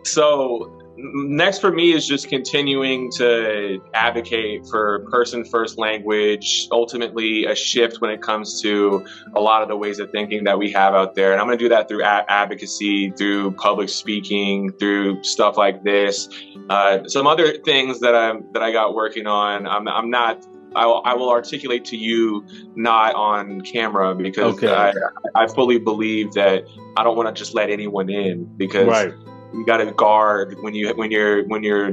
[0.04, 7.54] so next for me is just continuing to advocate for person first language ultimately a
[7.54, 10.94] shift when it comes to a lot of the ways of thinking that we have
[10.94, 15.22] out there and i'm going to do that through a- advocacy through public speaking through
[15.22, 16.28] stuff like this
[16.70, 20.86] uh, some other things that i'm that i got working on i'm, I'm not I
[20.86, 22.44] will, I will articulate to you
[22.76, 24.68] not on camera because Okay.
[24.68, 24.92] I,
[25.34, 26.64] I fully believe that
[26.96, 29.12] I don't want to just let anyone in because Right.
[29.54, 31.92] you got to guard when you when you're when you're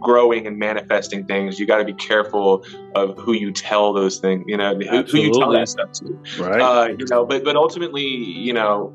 [0.00, 1.58] growing and manifesting things.
[1.58, 2.64] You got to be careful
[2.94, 4.44] of who you tell those things.
[4.46, 6.18] You know, who, who you tell that stuff to.
[6.40, 6.60] Right.
[6.60, 8.94] Uh, you know, but but ultimately, you know,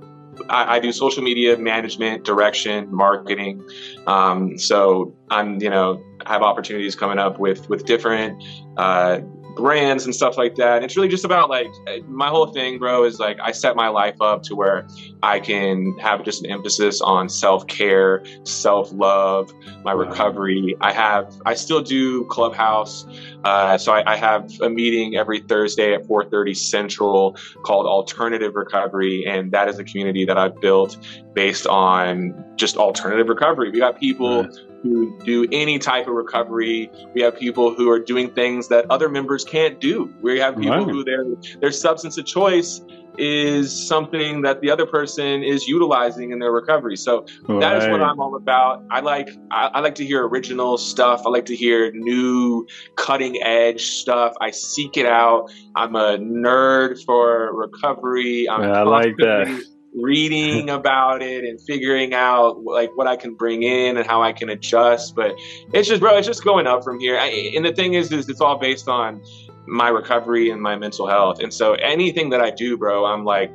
[0.50, 3.68] I, I do social media management, direction, marketing.
[4.08, 8.44] Um, so I'm you know have opportunities coming up with with different.
[8.78, 9.22] Uh,
[9.60, 10.84] brands and stuff like that.
[10.84, 11.68] It's really just about like
[12.08, 14.88] my whole thing, bro, is like I set my life up to where
[15.22, 19.52] I can have just an emphasis on self care, self love,
[19.84, 20.76] my recovery.
[20.82, 23.06] I have, I still do Clubhouse.
[23.44, 29.26] Uh, so I, I have a meeting every Thursday at 4:30 Central called Alternative Recovery,
[29.26, 30.98] and that is a community that I've built
[31.34, 33.72] based on just alternative recovery.
[33.72, 34.50] We got people.
[34.82, 36.92] Who do any type of recovery.
[37.14, 40.14] We have people who are doing things that other members can't do.
[40.22, 40.90] We have people Right.
[40.90, 41.26] who their
[41.62, 42.82] their substance of choice
[43.18, 46.96] is something that the other person is utilizing in their recovery.
[46.96, 47.26] So
[47.60, 48.84] that is what I'm all about.
[48.92, 51.24] I like I, I like to hear original stuff.
[51.26, 52.66] I like to hear new
[52.96, 54.34] cutting edge stuff.
[54.40, 55.52] I seek it out.
[55.76, 58.48] I'm a nerd for recovery.
[58.50, 59.64] I'm Yeah, I like that.
[59.94, 64.34] Reading about it and figuring out like what I can bring in and how I
[64.34, 65.16] can adjust.
[65.16, 65.36] But
[65.74, 67.18] it's just, bro, it's just going up from here.
[67.18, 69.22] I, and the thing is, is it's all based on
[69.68, 71.40] my recovery and my mental health.
[71.40, 73.52] And so anything that I do, bro, I'm like,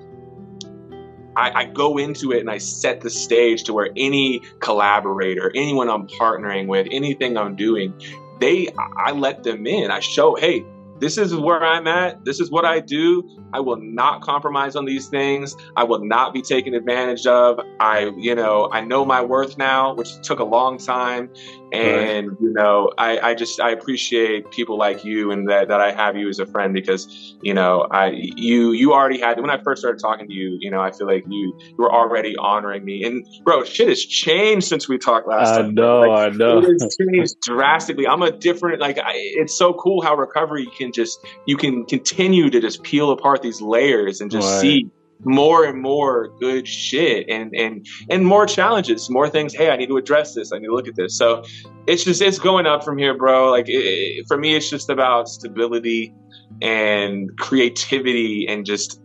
[1.36, 5.90] I, I go into it and I set the stage to where any collaborator, anyone
[5.90, 7.92] I'm partnering with, anything I'm doing,
[8.40, 9.90] they, I let them in.
[9.90, 10.64] I show, hey,
[11.00, 12.24] this is where I'm at.
[12.24, 13.28] This is what I do.
[13.52, 15.56] I will not compromise on these things.
[15.76, 17.58] I will not be taken advantage of.
[17.80, 21.30] I, you know, I know my worth now, which took a long time.
[21.74, 25.92] And, you know, I, I just, I appreciate people like you and that, that I
[25.92, 27.06] have you as a friend because,
[27.42, 30.70] you know, I, you, you already had, when I first started talking to you, you
[30.70, 33.02] know, I feel like you, you were already honoring me.
[33.04, 35.74] And bro, shit has changed since we talked last I time.
[35.74, 36.58] know, Like, I know.
[36.58, 38.06] it has changed drastically.
[38.06, 38.98] I'm a different like.
[38.98, 43.42] I, it's so cool how recovery can just you can continue to just peel apart
[43.42, 44.60] these layers and just Right.
[44.60, 44.90] see
[45.24, 49.54] more and more good shit and and and more challenges, more things.
[49.54, 50.52] Hey, I need to address this.
[50.52, 51.16] I need to look at this.
[51.16, 51.44] So
[51.86, 53.50] it's just it's going up from here, bro.
[53.50, 56.14] Like it, for me, it's just about stability
[56.62, 59.00] and creativity and just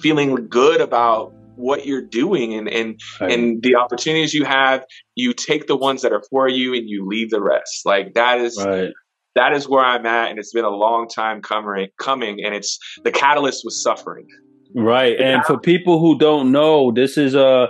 [0.00, 4.84] feeling good about what you're doing and and and the opportunities you have
[5.14, 8.40] you take the ones that are for you and you leave the rest like that
[8.40, 8.90] is right.
[9.36, 12.78] that is where i'm at and it's been a long time coming coming and it's
[13.04, 14.26] the catalyst was suffering
[14.74, 15.20] Right.
[15.20, 17.68] And for people who don't know, this is uh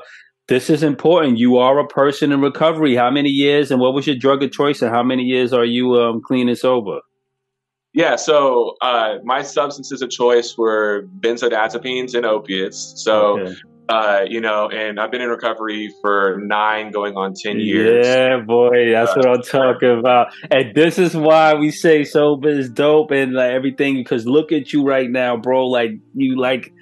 [0.49, 1.39] this is important.
[1.39, 2.95] You are a person in recovery.
[2.97, 5.65] How many years and what was your drug of choice and how many years are
[5.65, 7.01] you um clean and sober?
[7.95, 13.55] yeah so uh, my substances of choice were benzodiazepines and opiates so Okay.
[13.87, 18.07] Uh, you know, and I've been in recovery for nine, going on ten years.
[18.07, 20.29] Yeah, boy, that's uh, what I'm talking about.
[20.51, 23.97] And this is why we say sober is dope and like everything.
[23.97, 25.67] Because look at you right now, bro.
[25.67, 26.73] Like you, like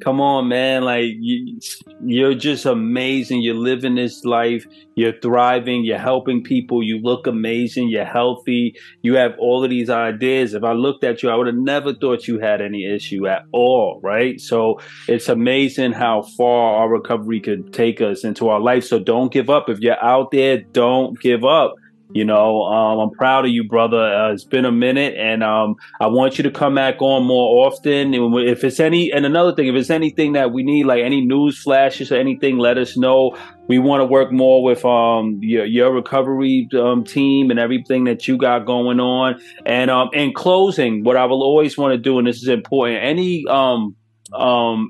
[0.00, 0.82] come on, man.
[0.84, 1.58] Like you,
[2.04, 3.42] you're just amazing.
[3.42, 4.66] You're living this life.
[4.94, 5.84] You're thriving.
[5.84, 6.82] You're helping people.
[6.82, 7.88] You look amazing.
[7.88, 8.76] You're healthy.
[9.02, 10.54] You have all of these ideas.
[10.54, 13.44] If I looked at you, I would have never thought you had any issue at
[13.52, 14.00] all.
[14.02, 14.40] Right.
[14.40, 18.84] So it's amazing how far our recovery could take us into our life.
[18.84, 19.68] So don't give up.
[19.68, 21.74] If you're out there, don't give up.
[22.14, 23.98] You know, um, I'm proud of you, brother.
[23.98, 27.66] Uh, it's been a minute, and um, I want you to come back on more
[27.66, 28.12] often.
[28.12, 31.24] And if it's any, and another thing, if it's anything that we need, like any
[31.24, 33.36] news flashes or anything, let us know.
[33.66, 38.28] We want to work more with um, your, your recovery um, team and everything that
[38.28, 39.40] you got going on.
[39.64, 43.02] And um, in closing, what I will always want to do, and this is important,
[43.02, 43.96] any um,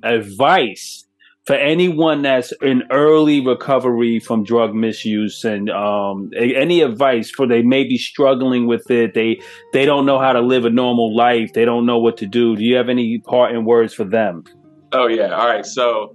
[0.03, 1.05] advice
[1.45, 7.63] for anyone that's in early recovery from drug misuse and um, any advice for they
[7.63, 9.41] may be struggling with it they
[9.73, 12.55] they don't know how to live a normal life they don't know what to do
[12.57, 14.45] do you have any parting words for them?
[14.93, 15.35] Oh yeah.
[15.35, 15.65] All right.
[15.65, 16.15] So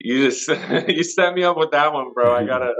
[0.00, 0.48] you just
[0.88, 2.34] you set me up with that one bro.
[2.34, 2.72] I gotta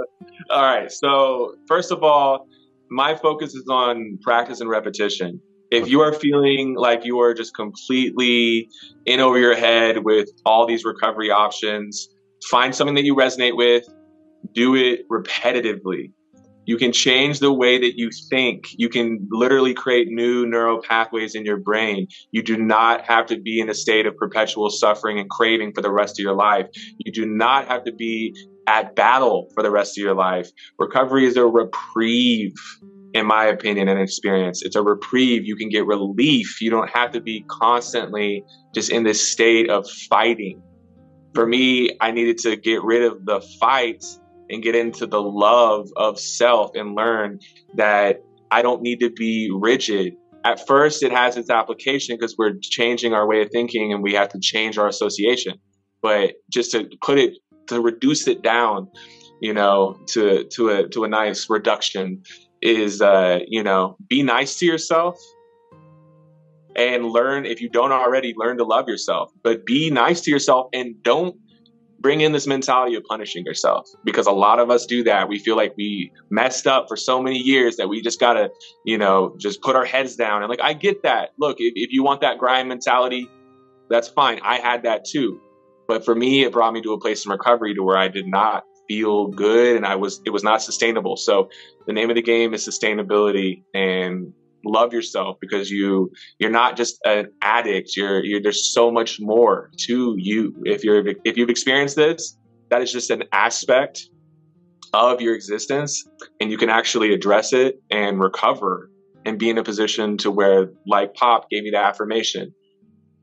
[0.49, 0.91] all right.
[0.91, 2.47] So first of all
[2.89, 5.41] my focus is on practice and repetition
[5.71, 8.69] if you are feeling like you are just completely
[9.05, 12.07] in over your head with all these recovery options,
[12.49, 13.83] find something that you resonate with,
[14.53, 16.11] do it repetitively.
[16.65, 18.67] You can change the way that you think.
[18.77, 22.07] You can literally create new neural pathways in your brain.
[22.31, 25.81] You do not have to be in a state of perpetual suffering and craving for
[25.81, 26.67] the rest of your life.
[26.97, 28.35] You do not have to be
[28.67, 30.49] at battle for the rest of your life.
[30.77, 32.53] Recovery is a reprieve
[33.13, 34.63] in my opinion and experience.
[34.63, 35.45] It's a reprieve.
[35.45, 36.61] You can get relief.
[36.61, 38.43] You don't have to be constantly
[38.73, 40.61] just in this state of fighting.
[41.33, 44.03] For me, I needed to get rid of the fight
[44.49, 47.39] and get into the love of self and learn
[47.75, 50.15] that I don't need to be rigid.
[50.45, 54.13] At first, it has its application because we're changing our way of thinking and we
[54.13, 55.59] have to change our association.
[56.01, 57.33] But just to put it,
[57.67, 58.87] to reduce it down,
[59.41, 62.23] you know, to to a to a nice reduction
[62.61, 65.17] is uh, you know be nice to yourself
[66.75, 69.31] and learn if you don't already learn to love yourself.
[69.43, 71.35] But be nice to yourself and don't
[71.99, 75.27] bring in this mentality of punishing yourself because a lot of us do that.
[75.27, 78.51] We feel like we messed up for so many years that we just gotta
[78.85, 80.43] you know just put our heads down.
[80.43, 81.31] And like i get that.
[81.39, 83.27] Look if, if you want that grind mentality
[83.89, 84.39] that's fine.
[84.43, 85.39] I had that too.
[85.87, 88.27] But for me it brought me to a place in recovery to where i did
[88.27, 91.17] not feel good and I was it was not sustainable.
[91.17, 91.49] So
[91.85, 94.33] the name of the game is sustainability and
[94.65, 97.95] love yourself because you you're not just an addict.
[97.95, 100.55] You're, you're there's so much more to you.
[100.65, 102.37] If you're if you've experienced this
[102.69, 104.09] that is just an aspect
[104.93, 106.03] of your existence
[106.39, 108.89] and you can actually address it and recover
[109.25, 112.53] and be in a position to where like pop gave me the affirmation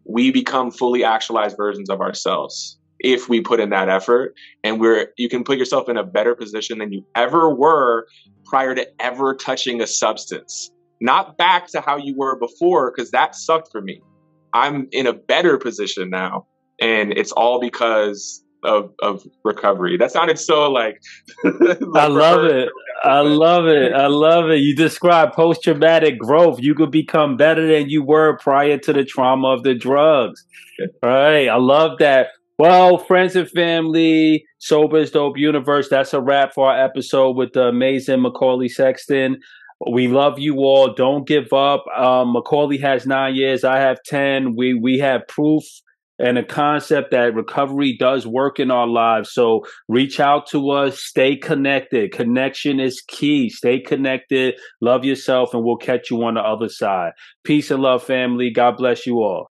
[0.06, 4.34] we become fully actualized versions of ourselves if we put in that effort.
[4.64, 8.06] And we're you can put yourself in a better position than you ever were
[8.46, 10.70] prior to ever touching a substance.
[11.00, 14.00] Not back to how you were before because that sucked for me.
[14.52, 16.46] I'm in a better position now
[16.80, 19.96] and it's all because of, of recovery.
[19.96, 21.00] That sounded so like,
[21.44, 22.68] like i love it.
[23.02, 23.92] i love it.
[23.92, 24.60] I love it.
[24.60, 26.60] You describe post-traumatic growth.
[26.60, 30.44] You could become better than you were prior to the trauma of the drugs.
[31.02, 31.48] Right?
[31.48, 32.28] I love that
[32.58, 37.64] well, friends and family, Sober's Dope Universe, that's a wrap for our episode with the
[37.64, 39.40] amazing McCauley Sexton.
[39.90, 40.94] We love you all.
[40.94, 41.84] Don't give up.
[41.96, 43.64] Um, McCauley has nine years.
[43.64, 44.54] I have 10.
[44.56, 45.64] We, we have proof
[46.18, 49.32] and a concept that recovery does work in our lives.
[49.32, 52.12] So reach out to us, stay connected.
[52.12, 53.50] Connection is key.
[53.50, 57.12] Stay connected, love yourself, and we'll catch you on the other side.
[57.42, 58.50] Peace and love, family.
[58.50, 59.42] God bless you all.